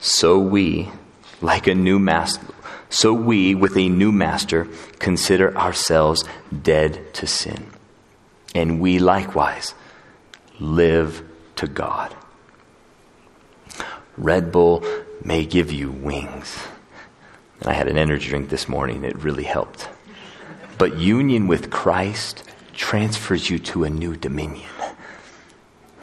so 0.00 0.38
we, 0.38 0.90
like 1.42 1.66
a 1.66 1.74
new 1.74 1.98
master, 1.98 2.46
so 2.88 3.12
we, 3.12 3.54
with 3.54 3.76
a 3.76 3.88
new 3.88 4.12
master, 4.12 4.68
consider 4.98 5.56
ourselves 5.56 6.24
dead 6.62 7.12
to 7.14 7.26
sin 7.26 7.66
and 8.54 8.80
we 8.80 8.98
likewise 8.98 9.74
live 10.60 11.22
to 11.56 11.66
God. 11.66 12.14
Red 14.16 14.52
Bull 14.52 14.84
may 15.24 15.46
give 15.46 15.72
you 15.72 15.90
wings. 15.90 16.58
And 17.60 17.70
I 17.70 17.72
had 17.72 17.88
an 17.88 17.96
energy 17.96 18.28
drink 18.28 18.50
this 18.50 18.68
morning, 18.68 19.04
it 19.04 19.16
really 19.16 19.44
helped. 19.44 19.88
But 20.78 20.98
union 20.98 21.46
with 21.46 21.70
Christ 21.70 22.44
transfers 22.74 23.48
you 23.48 23.58
to 23.60 23.84
a 23.84 23.90
new 23.90 24.16
dominion, 24.16 24.70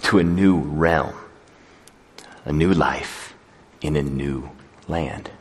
to 0.03 0.19
a 0.19 0.23
new 0.23 0.59
realm, 0.59 1.13
a 2.45 2.53
new 2.53 2.73
life 2.73 3.33
in 3.81 3.95
a 3.95 4.03
new 4.03 4.49
land. 4.89 5.31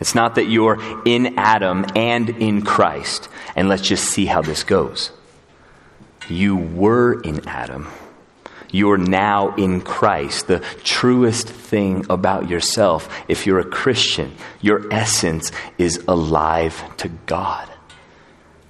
It's 0.00 0.14
not 0.14 0.34
that 0.34 0.44
you're 0.44 0.78
in 1.04 1.38
Adam 1.38 1.86
and 1.94 2.28
in 2.28 2.62
Christ, 2.62 3.28
and 3.54 3.68
let's 3.68 3.82
just 3.82 4.04
see 4.04 4.26
how 4.26 4.42
this 4.42 4.62
goes. 4.62 5.10
You 6.28 6.56
were 6.56 7.20
in 7.22 7.46
Adam. 7.48 7.88
You're 8.72 8.98
now 8.98 9.54
in 9.54 9.80
Christ. 9.80 10.48
The 10.48 10.58
truest 10.82 11.48
thing 11.48 12.04
about 12.10 12.50
yourself, 12.50 13.08
if 13.28 13.46
you're 13.46 13.60
a 13.60 13.64
Christian, 13.64 14.34
your 14.60 14.92
essence 14.92 15.52
is 15.78 16.02
alive 16.08 16.82
to 16.98 17.08
God. 17.08 17.70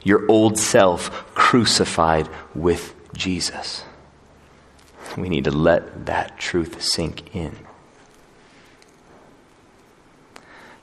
Your 0.05 0.31
old 0.31 0.59
self 0.59 1.11
crucified 1.35 2.29
with 2.55 2.95
Jesus. 3.15 3.83
We 5.17 5.29
need 5.29 5.45
to 5.45 5.51
let 5.51 6.07
that 6.07 6.39
truth 6.39 6.83
sink 6.83 7.35
in. 7.35 7.66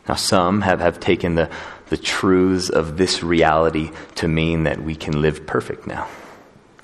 Now, 0.08 0.16
some 0.16 0.62
have, 0.62 0.82
have 0.82 1.00
taken 1.00 1.36
the, 1.36 1.50
the 1.88 1.98
truths 1.98 2.70
of 2.70 2.98
this 2.98 3.24
reality 3.24 3.92
to 4.16 4.28
mean 4.28 4.64
that 4.64 4.82
we 4.82 4.96
can 4.96 5.22
live 5.22 5.46
perfect 5.46 5.88
now 5.88 6.08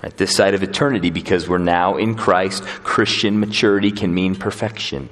Right, 0.02 0.16
this 0.16 0.34
side 0.34 0.54
of 0.54 0.64
eternity, 0.64 1.10
because 1.10 1.50
we're 1.50 1.58
now 1.58 1.98
in 1.98 2.16
Christ, 2.16 2.64
Christian 2.64 3.40
maturity 3.40 3.92
can 3.92 4.14
mean 4.14 4.36
perfection, 4.36 5.10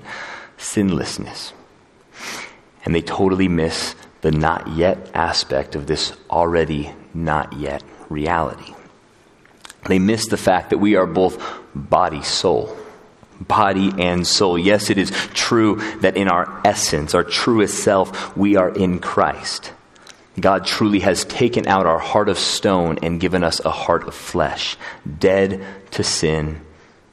sinlessness. 0.58 1.52
And 2.86 2.96
they 2.96 3.02
totally 3.02 3.50
miss 3.50 3.96
the 4.22 4.32
not 4.32 4.70
yet 4.70 5.12
aspect 5.14 5.76
of 5.76 5.88
this 5.88 6.14
already 6.30 6.94
not 7.14 7.52
yet 7.54 7.84
reality. 8.08 8.74
They 9.88 10.00
miss 10.00 10.28
the 10.28 10.38
fact 10.38 10.70
that 10.70 10.78
we 10.78 10.96
are 10.96 11.06
both 11.06 11.42
body, 11.76 12.24
soul. 12.24 12.76
Body 13.40 13.92
and 13.98 14.26
soul. 14.26 14.58
Yes, 14.58 14.90
it 14.90 14.98
is 14.98 15.12
true 15.34 15.76
that 16.02 16.18
in 16.18 16.28
our 16.28 16.62
essence, 16.66 17.14
our 17.14 17.24
truest 17.24 17.84
self, 17.84 18.36
we 18.36 18.56
are 18.56 18.70
in 18.70 19.00
Christ. 19.00 19.74
God 20.40 20.66
truly 20.66 21.00
has 21.00 21.26
taken 21.26 21.68
out 21.68 21.86
our 21.86 22.00
heart 22.00 22.30
of 22.30 22.38
stone 22.38 23.00
and 23.02 23.20
given 23.20 23.44
us 23.44 23.60
a 23.66 23.72
heart 23.72 24.08
of 24.08 24.14
flesh, 24.14 24.78
dead 25.20 25.66
to 25.92 26.04
sin 26.04 26.62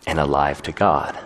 and 0.07 0.19
alive 0.19 0.63
to 0.63 0.73
God. 0.73 1.19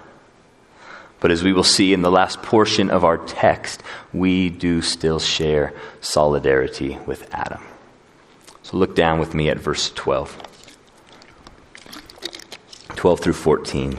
But 1.21 1.33
as 1.33 1.43
we 1.43 1.53
will 1.53 1.65
see 1.65 1.93
in 1.93 2.03
the 2.03 2.11
last 2.11 2.43
portion 2.43 2.91
of 2.91 3.05
our 3.05 3.19
text, 3.19 3.83
we 4.13 4.49
do 4.51 4.81
still 4.83 5.19
share 5.19 5.75
solidarity 6.01 6.99
with 7.07 7.29
Adam. 7.35 7.63
So 8.63 8.77
look 8.77 8.95
down 8.95 9.19
with 9.19 9.35
me 9.35 9.49
at 9.49 9.59
verse 9.59 9.91
12. 9.91 10.43
12 12.95 13.21
through 13.21 13.33
14. 13.33 13.99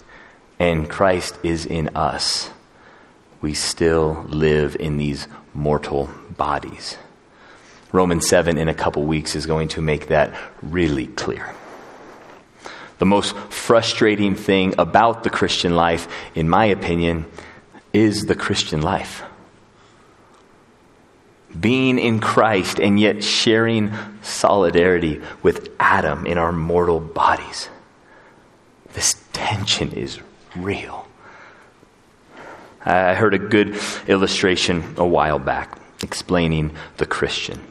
and 0.61 0.87
Christ 0.87 1.39
is 1.41 1.65
in 1.65 1.89
us, 1.95 2.51
we 3.41 3.55
still 3.55 4.23
live 4.29 4.75
in 4.75 4.97
these 4.97 5.27
mortal 5.55 6.07
bodies. 6.37 6.99
Romans 7.91 8.27
7 8.27 8.59
in 8.59 8.69
a 8.69 8.73
couple 8.75 9.03
weeks 9.03 9.35
is 9.35 9.47
going 9.47 9.69
to 9.69 9.81
make 9.81 10.09
that 10.09 10.35
really 10.61 11.07
clear. 11.07 11.51
The 12.99 13.07
most 13.07 13.35
frustrating 13.49 14.35
thing 14.35 14.75
about 14.77 15.23
the 15.23 15.31
Christian 15.31 15.75
life, 15.75 16.07
in 16.35 16.47
my 16.47 16.65
opinion, 16.65 17.25
is 17.91 18.27
the 18.27 18.35
Christian 18.35 18.83
life. 18.83 19.23
Being 21.59 21.97
in 21.97 22.19
Christ 22.19 22.79
and 22.79 22.99
yet 22.99 23.23
sharing 23.23 23.93
solidarity 24.21 25.21
with 25.41 25.71
Adam 25.79 26.27
in 26.27 26.37
our 26.37 26.51
mortal 26.51 26.99
bodies. 26.99 27.67
This 28.93 29.15
tension 29.33 29.93
is 29.93 30.19
real. 30.55 31.07
I 32.83 33.13
heard 33.13 33.33
a 33.33 33.39
good 33.39 33.79
illustration 34.07 34.95
a 34.97 35.05
while 35.05 35.39
back 35.39 35.77
explaining 36.01 36.75
the 36.97 37.05
Christian. 37.05 37.61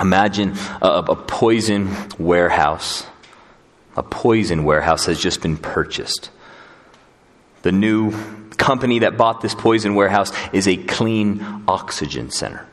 Imagine 0.00 0.54
a, 0.82 1.04
a, 1.08 1.16
poison 1.16 1.94
warehouse. 2.18 3.06
A 3.96 4.02
poison 4.02 4.64
warehouse 4.64 5.06
has 5.06 5.20
just 5.20 5.40
been 5.40 5.56
purchased. 5.56 6.30
The 7.62 7.70
new 7.70 8.12
company 8.56 9.00
that 9.00 9.16
bought 9.16 9.40
this 9.40 9.54
poison 9.54 9.94
warehouse 9.94 10.32
is 10.52 10.66
a 10.66 10.76
clean 10.76 11.62
oxygen 11.68 12.30
center. 12.30 12.66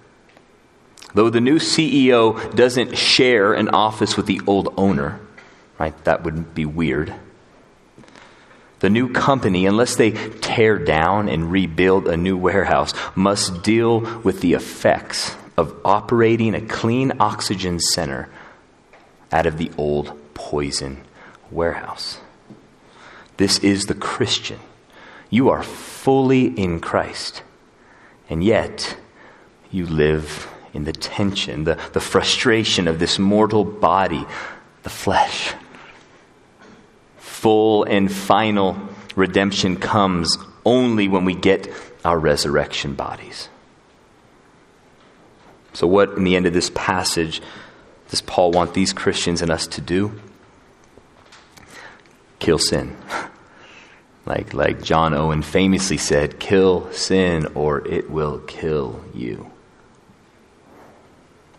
Though 1.13 1.29
the 1.29 1.41
new 1.41 1.59
CEO 1.59 2.55
doesn't 2.55 2.97
share 2.97 3.53
an 3.53 3.69
office 3.69 4.17
with 4.17 4.25
the 4.25 4.41
old 4.47 4.73
owner, 4.77 5.19
right? 5.77 5.95
That 6.05 6.23
would 6.23 6.55
be 6.55 6.65
weird 6.65 7.13
the 8.81 8.89
new 8.89 9.07
company, 9.07 9.67
unless 9.67 9.95
they 9.95 10.11
tear 10.11 10.77
down 10.77 11.29
and 11.29 11.51
rebuild 11.51 12.07
a 12.07 12.17
new 12.17 12.35
warehouse, 12.35 12.93
must 13.15 13.63
deal 13.63 14.01
with 14.21 14.41
the 14.41 14.53
effects 14.53 15.35
of 15.55 15.73
operating 15.85 16.55
a 16.55 16.61
clean 16.61 17.13
oxygen 17.19 17.79
center 17.79 18.27
out 19.31 19.45
of 19.45 19.59
the 19.59 19.71
old 19.77 20.11
poison 20.33 20.99
warehouse. 21.51 22.19
This 23.37 23.59
is 23.59 23.85
the 23.85 23.93
Christian. 23.93 24.59
You 25.29 25.49
are 25.49 25.63
fully 25.63 26.47
in 26.47 26.79
Christ, 26.79 27.43
and 28.29 28.43
yet 28.43 28.97
you 29.69 29.85
live 29.85 30.49
in 30.73 30.85
the 30.85 30.93
tension, 30.93 31.65
the, 31.65 31.79
the 31.93 32.01
frustration 32.01 32.87
of 32.87 32.97
this 32.97 33.19
mortal 33.19 33.63
body, 33.63 34.25
the 34.81 34.89
flesh 34.89 35.53
full 37.41 37.83
and 37.85 38.11
final 38.11 38.77
redemption 39.15 39.75
comes 39.75 40.37
only 40.63 41.07
when 41.07 41.25
we 41.25 41.33
get 41.33 41.67
our 42.05 42.19
resurrection 42.19 42.93
bodies. 42.93 43.49
So, 45.73 45.87
what 45.87 46.11
in 46.11 46.23
the 46.23 46.35
end 46.35 46.45
of 46.45 46.53
this 46.53 46.69
passage 46.69 47.41
does 48.09 48.21
Paul 48.21 48.51
want 48.51 48.75
these 48.75 48.93
Christians 48.93 49.41
and 49.41 49.49
us 49.49 49.65
to 49.67 49.81
do? 49.81 50.19
Kill 52.39 52.59
sin. 52.59 52.95
Like, 54.23 54.53
like 54.53 54.83
John 54.83 55.15
Owen 55.15 55.41
famously 55.41 55.97
said, 55.97 56.39
kill 56.39 56.91
sin 56.91 57.47
or 57.55 57.85
it 57.87 58.11
will 58.11 58.37
kill 58.37 59.03
you. 59.15 59.50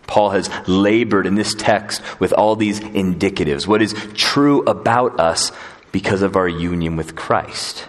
Paul 0.06 0.30
has 0.30 0.50
labored 0.68 1.26
in 1.26 1.34
this 1.36 1.54
text 1.54 2.02
with 2.20 2.32
all 2.32 2.56
these 2.56 2.80
indicatives. 2.80 3.66
What 3.66 3.82
is 3.82 3.94
true 4.14 4.62
about 4.64 5.18
us 5.18 5.52
because 5.92 6.22
of 6.22 6.36
our 6.36 6.48
union 6.48 6.96
with 6.96 7.14
Christ. 7.14 7.86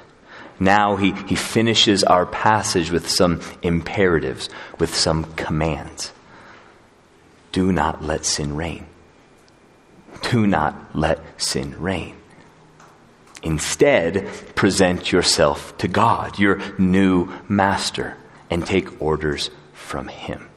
Now 0.59 0.97
he, 0.97 1.13
he 1.13 1.35
finishes 1.35 2.03
our 2.03 2.25
passage 2.25 2.91
with 2.91 3.09
some 3.09 3.41
imperatives, 3.61 4.49
with 4.77 4.93
some 4.93 5.23
commands. 5.33 6.11
Do 7.51 7.71
not 7.71 8.03
let 8.03 8.25
sin 8.25 8.55
reign. 8.55 8.85
Do 10.29 10.45
not 10.45 10.95
let 10.95 11.19
sin 11.41 11.75
reign. 11.81 12.15
Instead, 13.41 14.27
present 14.55 15.11
yourself 15.11 15.77
to 15.79 15.87
God, 15.87 16.39
your 16.39 16.61
new 16.77 17.29
master, 17.49 18.15
and 18.49 18.65
take 18.65 19.01
orders 19.01 19.49
from 19.73 20.07
him. 20.07 20.49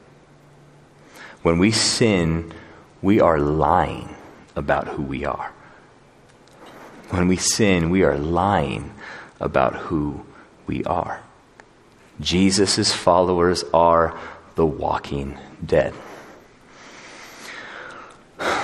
When 1.47 1.59
we 1.59 1.71
sin, 1.71 2.51
we 3.01 3.21
are 3.21 3.39
lying 3.39 4.13
about 4.53 4.89
who 4.89 5.01
we 5.01 5.23
are. 5.23 5.53
When 7.09 7.29
we 7.29 7.37
sin, 7.37 7.89
we 7.89 8.03
are 8.03 8.17
lying 8.17 8.93
about 9.39 9.73
who 9.87 10.25
we 10.65 10.83
are. 10.83 11.23
Jesus' 12.19 12.91
followers 12.91 13.63
are 13.73 14.19
the 14.55 14.65
walking 14.65 15.37
dead. 15.65 15.93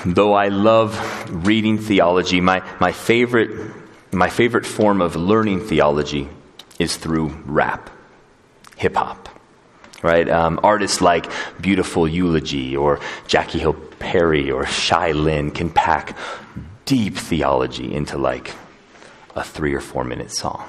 Though 0.05 0.33
I 0.33 0.49
love 0.49 0.91
reading 1.47 1.77
theology, 1.77 2.41
my, 2.41 2.61
my, 2.81 2.91
favorite, 2.91 3.73
my 4.11 4.27
favorite 4.27 4.65
form 4.65 4.99
of 4.99 5.15
learning 5.15 5.61
theology 5.61 6.27
is 6.79 6.97
through 6.97 7.29
rap, 7.45 7.89
hip 8.75 8.97
hop. 8.97 9.22
Right? 10.03 10.29
Um, 10.29 10.59
artists 10.61 11.01
like 11.01 11.31
Beautiful 11.59 12.07
Eulogy 12.07 12.75
or 12.75 12.99
Jackie 13.27 13.59
Hill 13.59 13.73
Perry 13.73 14.51
or 14.51 14.65
Shai 14.65 15.13
Linne 15.13 15.49
can 15.49 15.69
pack 15.69 16.17
deep 16.85 17.15
theology 17.17 17.93
into 17.93 18.17
like 18.17 18.53
a 19.35 19.43
three 19.43 19.73
or 19.73 19.79
four 19.79 20.03
minute 20.03 20.31
song. 20.31 20.67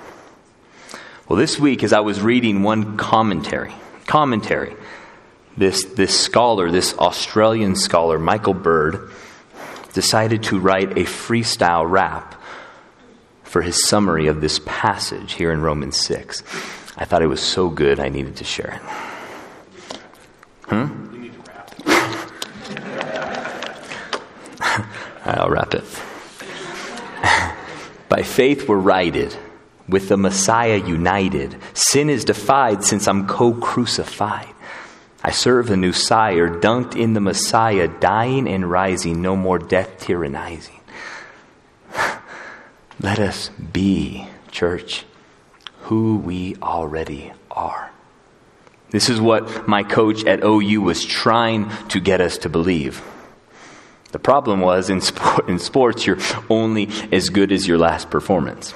Well, 1.29 1.39
this 1.39 1.59
week, 1.59 1.83
as 1.83 1.93
I 1.93 2.01
was 2.01 2.21
reading 2.21 2.63
one 2.63 2.97
commentary, 2.97 3.75
commentary, 4.07 4.77
this, 5.57 5.85
this 5.85 6.19
scholar, 6.19 6.71
this 6.71 6.97
Australian 6.99 7.77
scholar, 7.77 8.19
Michael 8.19 8.55
Bird, 8.55 9.11
decided 9.95 10.43
to 10.45 10.59
write 10.59 10.93
a 10.93 11.05
freestyle 11.05 11.89
rap 11.89 12.35
for 13.43 13.63
his 13.63 13.87
summary 13.87 14.27
of 14.27 14.41
this 14.41 14.61
passage 14.67 15.35
here 15.35 15.53
in 15.53 15.63
Romans 15.63 15.97
6. 15.97 16.43
I 16.97 17.05
thought 17.05 17.23
it 17.23 17.29
was 17.29 17.41
so 17.41 17.71
good, 17.71 18.01
I 18.01 18.09
needed 18.09 18.37
to 18.37 18.45
share 18.45 18.81
it. 18.83 19.14
Hmm? 20.67 21.01
I'll 25.25 25.51
rap 25.51 25.75
it. 25.75 25.85
By 28.09 28.23
faith 28.23 28.69
we're 28.69 28.77
righted, 28.77 29.37
with 29.89 30.09
the 30.09 30.17
Messiah 30.17 30.77
united. 30.77 31.57
Sin 31.75 32.11
is 32.11 32.25
defied 32.25 32.85
since 32.85 33.07
I'm 33.09 33.27
co 33.27 33.53
crucified. 33.53 34.49
I 35.23 35.31
serve 35.31 35.71
a 35.71 35.77
new 35.77 35.93
sire, 35.93 36.49
dunked 36.49 36.97
in 36.97 37.15
the 37.15 37.21
Messiah, 37.21 37.89
dying 37.89 38.47
and 38.47 38.71
rising, 38.71 39.23
no 39.23 39.37
more 39.37 39.59
death 39.59 40.07
tyrannizing. 40.07 40.81
Let 43.01 43.19
us 43.19 43.49
be, 43.49 44.29
church, 44.51 45.05
who 45.83 46.17
we 46.19 46.57
already 46.57 47.33
are. 47.51 47.94
This 48.95 49.11
is 49.11 49.21
what 49.21 49.67
my 49.67 49.83
coach 49.83 50.25
at 50.25 50.45
OU 50.45 50.83
was 50.83 51.05
trying 51.05 51.69
to 51.89 51.99
get 51.99 52.21
us 52.21 52.39
to 52.39 52.49
believe. 52.49 53.03
The 54.13 54.21
problem 54.21 54.61
was 54.61 54.89
in, 54.89 55.01
sport, 55.01 55.49
in 55.49 55.59
sports, 55.59 56.07
you're 56.07 56.19
only 56.49 56.89
as 57.11 57.29
good 57.29 57.51
as 57.51 57.67
your 57.67 57.77
last 57.77 58.09
performance. 58.09 58.73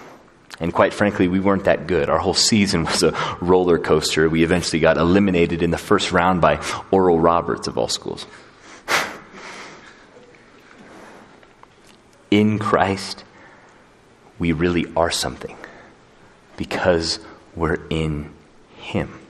And 0.59 0.75
quite 0.75 0.93
frankly, 0.93 1.29
we 1.29 1.39
weren't 1.39 1.67
that 1.67 1.87
good. 1.87 2.11
Our 2.11 2.19
whole 2.19 2.35
season 2.35 2.83
was 2.83 3.05
a 3.05 3.13
roller 3.41 3.79
coaster. 3.79 4.29
We 4.29 4.43
eventually 4.43 4.81
got 4.81 4.97
eliminated 4.97 5.63
in 5.63 5.71
the 5.71 5.79
first 5.79 6.11
round 6.11 6.41
by 6.41 6.61
Oral 6.91 7.21
Roberts 7.21 7.69
of 7.69 7.79
all 7.79 7.87
schools. 7.87 8.27
in 12.33 12.59
Christ, 12.59 13.23
we 14.41 14.51
really 14.51 14.87
are 14.97 15.13
something 15.13 15.57
because 16.57 17.21
we're 17.55 17.79
in 17.89 18.33
Him. 18.79 19.21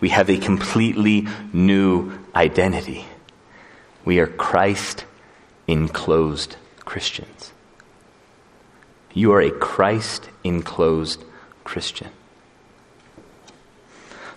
We 0.00 0.08
have 0.10 0.30
a 0.30 0.38
completely 0.38 1.28
new 1.52 2.12
identity. 2.34 3.04
We 4.04 4.18
are 4.18 4.26
Christ 4.26 5.04
enclosed 5.68 6.56
Christians. 6.84 7.52
You 9.12 9.32
are 9.32 9.40
a 9.40 9.50
Christ 9.50 10.28
enclosed 10.42 11.22
Christian. 11.64 12.08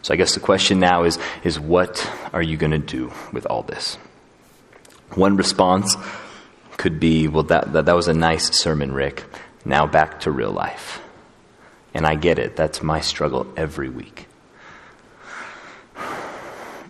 So 0.02 0.14
I 0.14 0.18
guess 0.18 0.34
the 0.34 0.42
question 0.42 0.80
now 0.80 1.04
is, 1.04 1.18
is 1.44 1.60
what 1.60 2.10
are 2.34 2.42
you 2.42 2.58
going 2.58 2.72
to 2.72 2.78
do 2.78 3.12
with 3.32 3.46
all 3.46 3.64
this? 3.64 3.96
One 5.16 5.38
response 5.38 5.96
could 6.76 7.00
be, 7.00 7.28
well, 7.28 7.44
that, 7.44 7.72
that, 7.72 7.86
that 7.86 7.96
was 7.96 8.10
a 8.10 8.14
nice 8.14 8.52
sermon, 8.60 8.92
Rick. 8.92 9.24
Now 9.64 9.88
back 9.88 10.20
to 10.22 10.32
real 10.32 10.52
life. 10.52 11.02
And 11.94 12.06
I 12.06 12.16
get 12.16 12.38
it. 12.38 12.56
That's 12.56 12.84
my 12.84 13.00
struggle 13.00 13.48
every 13.56 13.88
week. 13.88 14.28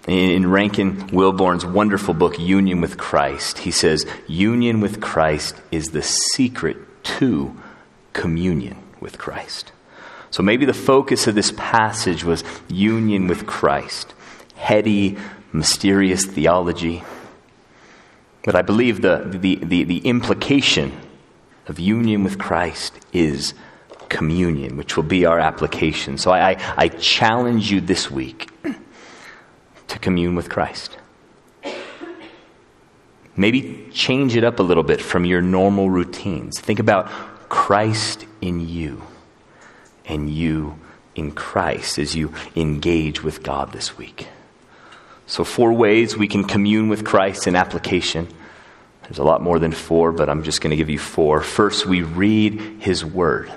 In 0.07 0.51
Rankin 0.51 1.07
Wilbourne's 1.07 1.65
wonderful 1.65 2.13
book, 2.13 2.37
Union 2.37 2.81
with 2.81 2.97
Christ, 2.97 3.59
he 3.59 3.71
says, 3.71 4.05
Union 4.27 4.81
with 4.81 4.99
Christ 4.99 5.55
is 5.71 5.91
the 5.91 6.01
secret 6.01 6.77
to 7.03 7.57
communion 8.11 8.77
with 8.99 9.17
Christ. 9.17 9.71
So 10.29 10.43
maybe 10.43 10.65
the 10.65 10.73
focus 10.73 11.27
of 11.27 11.35
this 11.35 11.53
passage 11.55 12.25
was 12.25 12.43
union 12.67 13.27
with 13.27 13.45
Christ, 13.45 14.13
heady, 14.55 15.17
mysterious 15.53 16.25
theology. 16.25 17.03
But 18.43 18.55
I 18.55 18.61
believe 18.61 19.01
the, 19.01 19.23
the, 19.25 19.55
the, 19.55 19.83
the 19.85 19.99
implication 19.99 20.91
of 21.67 21.79
union 21.79 22.25
with 22.25 22.39
Christ 22.39 22.99
is 23.13 23.53
communion, 24.09 24.75
which 24.75 24.97
will 24.97 25.03
be 25.03 25.25
our 25.25 25.39
application. 25.39 26.17
So 26.17 26.31
I, 26.31 26.51
I, 26.51 26.73
I 26.77 26.87
challenge 26.89 27.71
you 27.71 27.79
this 27.79 28.11
week 28.11 28.49
to 29.87 29.99
commune 29.99 30.35
with 30.35 30.49
Christ. 30.49 30.97
Maybe 33.35 33.87
change 33.91 34.35
it 34.35 34.43
up 34.43 34.59
a 34.59 34.63
little 34.63 34.83
bit 34.83 35.01
from 35.01 35.25
your 35.25 35.41
normal 35.41 35.89
routines. 35.89 36.59
Think 36.59 36.79
about 36.79 37.07
Christ 37.49 38.25
in 38.41 38.67
you 38.67 39.01
and 40.05 40.29
you 40.29 40.79
in 41.15 41.31
Christ 41.31 41.97
as 41.97 42.15
you 42.15 42.33
engage 42.55 43.23
with 43.23 43.43
God 43.43 43.71
this 43.71 43.97
week. 43.97 44.27
So, 45.25 45.43
four 45.43 45.73
ways 45.73 46.17
we 46.17 46.27
can 46.27 46.43
commune 46.43 46.89
with 46.89 47.05
Christ 47.05 47.47
in 47.47 47.55
application. 47.55 48.27
There's 49.03 49.19
a 49.19 49.23
lot 49.23 49.41
more 49.41 49.59
than 49.59 49.71
four, 49.71 50.11
but 50.11 50.29
I'm 50.29 50.43
just 50.43 50.61
going 50.61 50.71
to 50.71 50.77
give 50.77 50.89
you 50.89 50.99
four. 50.99 51.41
First, 51.41 51.85
we 51.85 52.01
read 52.01 52.59
His 52.79 53.03
Word. 53.03 53.51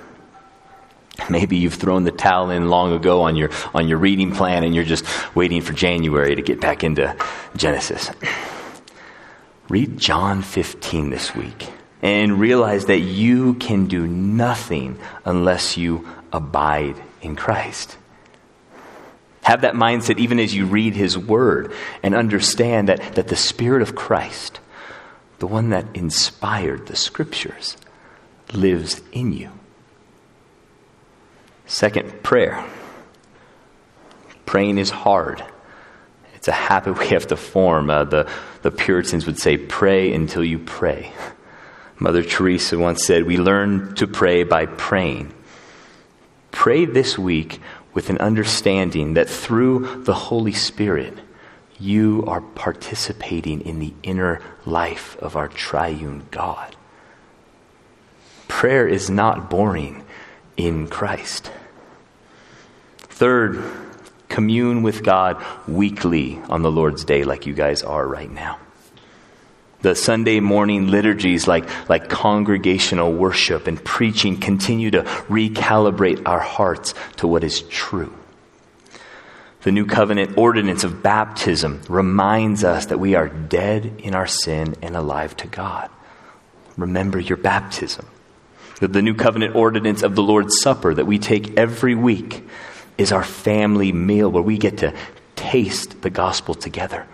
Maybe 1.31 1.57
you've 1.57 1.75
thrown 1.75 2.05
the 2.05 2.13
towel 2.13 2.51
in 2.51 2.69
long 2.69 2.93
ago 2.93 3.23
on 3.23 3.37
your, 3.37 3.51
on 3.75 3.89
your 3.89 3.99
reading 3.99 4.33
plan 4.33 4.65
and 4.65 4.75
you're 4.75 4.85
just 4.85 5.05
waiting 5.35 5.61
for 5.61 5.73
January 5.73 6.35
to 6.35 6.43
get 6.43 6.61
back 6.61 6.85
into 6.85 7.17
Genesis. 7.57 8.11
Read 9.69 9.99
John 9.99 10.43
15 10.43 11.11
this 11.11 11.35
week 11.35 11.69
and 12.03 12.39
realize 12.39 12.87
that 12.87 13.01
you 13.01 13.55
can 13.55 13.87
do 13.87 14.07
nothing 14.07 14.99
unless 15.25 15.77
you 15.77 16.07
abide 16.33 16.97
in 17.23 17.35
Christ. 17.35 17.97
Have 19.43 19.63
that 19.63 19.75
mindset 19.75 20.19
even 20.19 20.39
as 20.39 20.55
you 20.55 20.67
read 20.67 20.95
His 20.95 21.17
Word 21.17 21.73
and 22.03 22.15
understand 22.15 22.89
that, 22.89 23.15
that 23.15 23.29
the 23.29 23.37
Spirit 23.37 23.83
of 23.83 23.95
Christ, 23.95 24.61
the 25.39 25.47
one 25.47 25.71
that 25.71 25.87
inspired 25.95 26.87
the 26.87 26.97
Scriptures, 26.97 27.77
lives 28.53 29.01
in 29.13 29.33
you. 29.33 29.51
Second, 31.67 32.23
prayer. 32.23 32.65
Praying 34.47 34.79
is 34.79 34.91
hard. 34.91 35.45
It's 36.35 36.49
a 36.49 36.53
habit 36.53 36.99
we 36.99 37.09
have 37.09 37.27
to 37.29 37.37
form. 37.37 37.91
Uh, 37.91 38.05
the, 38.05 38.31
the 38.63 38.71
Puritans 38.71 39.27
would 39.27 39.39
say, 39.39 39.57
pray 39.57 40.13
until 40.13 40.45
you 40.45 40.61
pray. 40.61 41.13
Mother 41.99 42.23
Teresa 42.23 42.79
once 42.79 43.05
said, 43.05 43.25
We 43.25 43.39
learn 43.39 43.95
to 43.97 44.07
pray 44.07 44.45
by 44.45 44.67
praying. 44.67 45.33
Pray 46.53 46.85
this 46.85 47.19
week 47.19 47.61
with 47.95 48.11
an 48.11 48.19
understanding 48.19 49.15
that 49.15 49.29
through 49.29 50.05
the 50.05 50.15
Holy 50.15 50.53
Spirit, 50.53 51.15
you 51.81 52.25
are 52.27 52.41
participating 52.41 53.63
in 53.63 53.79
the 53.79 53.95
inner 54.03 54.43
life 54.65 55.17
of 55.19 55.37
our 55.37 55.49
triune 55.49 56.27
God. 56.31 56.77
Prayer 58.47 58.87
is 58.87 59.11
not 59.11 59.51
boring 59.51 60.05
in 60.57 60.89
Christ. 60.89 61.51
Third, 62.99 63.63
commune 64.29 64.83
with 64.83 65.03
God 65.03 65.43
weekly 65.67 66.39
on 66.49 66.63
the 66.63 66.71
Lord's 66.71 67.05
Day, 67.05 67.25
like 67.25 67.47
you 67.47 67.55
guys 67.55 67.83
are 67.83 68.07
right 68.07 68.31
now. 68.31 68.59
The 69.83 69.95
Sunday 69.95 70.41
morning 70.41 70.89
liturgies, 70.89 71.47
like, 71.47 71.89
like 71.89 72.09
congregational 72.09 73.13
worship 73.13 73.67
and 73.67 73.83
preaching, 73.83 74.39
continue 74.39 74.91
to 74.91 75.03
recalibrate 75.03 76.27
our 76.27 76.41
hearts 76.41 76.95
to 77.17 77.29
what 77.29 77.45
is 77.45 77.63
true. 77.63 78.13
The 79.63 79.73
new 79.73 79.87
covenant 79.87 80.39
ordinance 80.39 80.85
of 80.85 81.03
baptism 81.03 81.83
reminds 81.89 82.65
us 82.65 82.87
that 82.87 82.99
we 82.99 83.15
are 83.15 83.29
dead 83.29 83.95
in 83.99 84.15
our 84.15 84.27
sin 84.27 84.77
and 84.81 84.97
alive 84.97 85.37
to 85.39 85.49
God. 85.49 85.91
Remember 86.77 87.19
your 87.19 87.37
baptism. 87.37 88.07
That 88.81 88.93
the 88.93 89.03
new 89.03 89.15
covenant 89.15 89.55
ordinance 89.55 90.03
of 90.03 90.15
the 90.15 90.23
Lord's 90.23 90.61
Supper 90.61 90.93
that 90.93 91.07
we 91.07 91.19
take 91.19 91.57
every 91.57 91.95
week 91.95 92.47
is 92.99 93.13
our 93.13 93.25
family 93.25 93.93
meal 93.93 94.31
where 94.31 94.43
we 94.43 94.59
get 94.59 94.79
to 94.79 94.95
taste 95.35 96.03
the 96.03 96.11
gospel 96.11 96.55
together. 96.55 97.07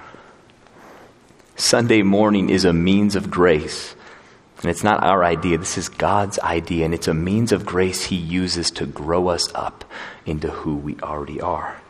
Sunday 1.56 2.02
morning 2.02 2.50
is 2.50 2.64
a 2.64 2.72
means 2.72 3.14
of 3.14 3.30
grace. 3.30 3.94
And 4.62 4.70
it's 4.70 4.84
not 4.84 5.02
our 5.02 5.24
idea, 5.24 5.58
this 5.58 5.76
is 5.76 5.88
God's 5.88 6.38
idea, 6.38 6.84
and 6.84 6.94
it's 6.94 7.08
a 7.08 7.14
means 7.14 7.50
of 7.50 7.66
grace 7.66 8.04
He 8.04 8.16
uses 8.16 8.70
to 8.72 8.86
grow 8.86 9.28
us 9.28 9.52
up 9.54 9.84
into 10.24 10.48
who 10.50 10.76
we 10.76 10.96
already 11.00 11.40
are. 11.40 11.80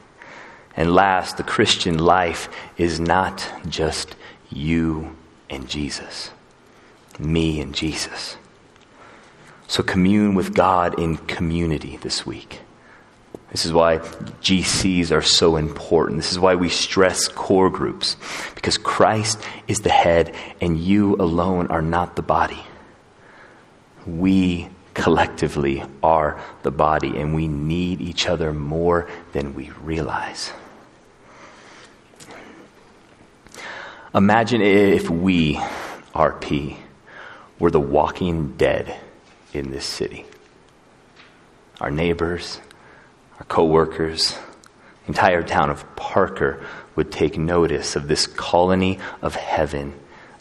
And 0.75 0.95
last, 0.95 1.37
the 1.37 1.43
Christian 1.43 1.99
life 1.99 2.49
is 2.79 2.99
not 2.99 3.47
just 3.69 4.17
you 4.49 5.15
and 5.51 5.69
Jesus, 5.69 6.31
me 7.19 7.61
and 7.61 7.75
Jesus. 7.75 8.37
So 9.69 9.83
commune 9.83 10.35
with 10.35 10.55
God 10.55 10.99
in 10.99 11.17
community 11.17 11.97
this 11.97 12.27
week. 12.27 12.61
This 13.53 13.67
is 13.67 13.73
why 13.73 13.99
GCs 13.99 15.13
are 15.13 15.23
so 15.23 15.57
important. 15.57 16.19
This 16.19 16.33
is 16.33 16.39
why 16.39 16.55
we 16.55 16.71
stress 16.71 17.29
core 17.29 17.69
groups, 17.69 18.17
because 18.55 18.79
Christ 18.79 19.39
is 19.69 19.81
the 19.81 19.91
head 19.91 20.35
and 20.63 20.79
you 20.79 21.17
alone 21.17 21.67
are 21.67 21.83
not 21.83 22.17
the 22.17 22.23
body. 22.23 22.63
We 24.07 24.71
collectively 24.95 25.85
are 26.03 26.41
the 26.63 26.71
body 26.71 27.19
and 27.19 27.35
we 27.35 27.47
need 27.47 28.01
each 28.01 28.27
other 28.27 28.55
more 28.55 29.07
than 29.33 29.55
we 29.55 29.71
realize. 29.83 30.53
Imagine 34.15 34.63
if 34.63 35.11
we, 35.11 35.57
RP, 36.15 36.77
were 37.59 37.71
the 37.71 37.81
walking 37.81 38.57
dead 38.57 38.99
in 39.55 39.71
this 39.71 39.85
city. 39.85 40.27
Our 41.81 41.91
neighbors, 41.91 42.61
our 43.39 43.45
coworkers, 43.47 44.33
the 45.05 45.09
entire 45.09 45.43
town 45.43 45.71
of 45.71 45.97
Parker 45.97 46.65
would 46.95 47.11
take 47.11 47.39
notice 47.39 47.97
of 47.97 48.09
this 48.09 48.27
colony 48.27 48.99
of 49.21 49.35
heaven 49.35 49.95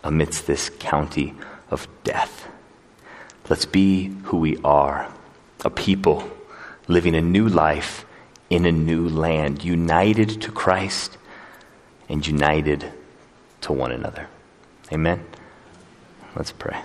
amidst 0.03 0.47
this 0.47 0.69
county 0.79 1.33
of 1.69 1.87
death. 2.03 2.47
Let's 3.49 3.65
be 3.65 4.07
who 4.25 4.37
we 4.37 4.57
are 4.63 5.11
a 5.63 5.69
people 5.69 6.29
living 6.87 7.15
a 7.15 7.21
new 7.21 7.47
life 7.47 8.05
in 8.49 8.65
a 8.65 8.71
new 8.71 9.07
land, 9.07 9.63
united 9.63 10.41
to 10.41 10.51
Christ 10.51 11.17
and 12.09 12.25
united 12.25 12.91
to 13.61 13.73
one 13.73 13.91
another. 13.91 14.27
Amen? 14.91 15.25
Let's 16.35 16.51
pray. 16.51 16.81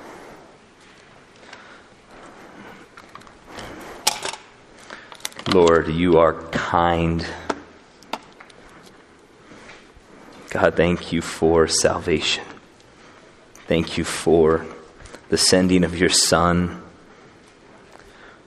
Lord, 5.53 5.87
you 5.87 6.19
are 6.19 6.33
kind. 6.51 7.25
God, 10.51 10.75
thank 10.75 11.13
you 11.13 11.23
for 11.23 11.69
salvation. 11.69 12.45
Thank 13.69 13.97
you 13.97 14.03
for 14.03 14.67
the 15.29 15.39
sending 15.39 15.85
of 15.85 15.97
your 15.97 16.09
Son 16.09 16.83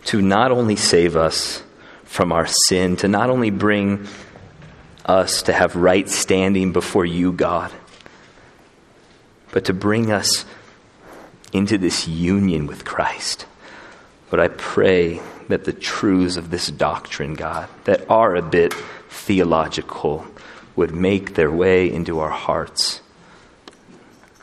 to 0.06 0.22
not 0.22 0.52
only 0.52 0.76
save 0.76 1.16
us 1.16 1.64
from 2.04 2.34
our 2.34 2.48
sin, 2.48 2.98
to 2.98 3.08
not 3.08 3.30
only 3.30 3.50
bring 3.50 4.06
us 5.06 5.44
to 5.44 5.54
have 5.54 5.78
right 5.78 6.10
standing 6.10 6.74
before 6.74 7.06
you, 7.06 7.32
God, 7.32 7.72
but 9.52 9.66
to 9.66 9.74
bring 9.74 10.12
us 10.12 10.44
into 11.54 11.78
this 11.78 12.10
union 12.10 12.68
with 12.68 12.84
Christ. 12.84 13.46
But 14.30 14.42
I 14.42 14.50
pray 14.50 15.22
that 15.50 15.66
the 15.66 15.74
truths 15.74 16.38
of 16.38 16.52
this 16.52 16.68
doctrine, 16.68 17.34
God, 17.34 17.68
that 17.84 18.10
are 18.10 18.36
a 18.36 18.42
bit 18.42 18.74
theological, 19.10 20.26
would 20.76 20.96
make 20.96 21.34
their 21.34 21.52
way 21.52 21.92
into 21.92 22.20
our 22.20 22.30
hearts. 22.30 23.02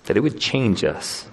That 0.04 0.16
it 0.16 0.20
would 0.20 0.38
change 0.38 0.84
us. 0.84 1.26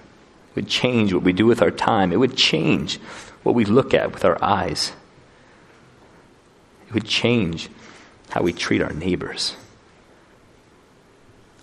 It 0.50 0.56
would 0.56 0.68
change 0.68 1.12
what 1.12 1.24
we 1.24 1.32
do 1.32 1.44
with 1.44 1.60
our 1.60 1.72
time. 1.72 2.12
It 2.12 2.20
would 2.20 2.36
change 2.36 2.98
what 3.42 3.54
we 3.54 3.64
look 3.64 3.92
at 3.92 4.12
with 4.12 4.24
our 4.24 4.42
eyes. 4.42 4.92
It 6.88 6.94
would 6.94 7.04
change 7.04 7.68
how 8.30 8.42
we 8.42 8.52
treat 8.52 8.80
our 8.80 8.92
neighbors. 8.92 9.56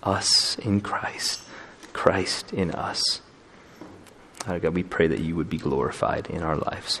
Us 0.02 0.58
in 0.58 0.82
Christ, 0.82 1.40
Christ 1.92 2.52
in 2.52 2.72
us. 2.72 3.22
God, 4.46 4.74
we 4.74 4.82
pray 4.82 5.06
that 5.06 5.20
you 5.20 5.34
would 5.36 5.48
be 5.48 5.58
glorified 5.58 6.26
in 6.28 6.42
our 6.42 6.56
lives. 6.56 7.00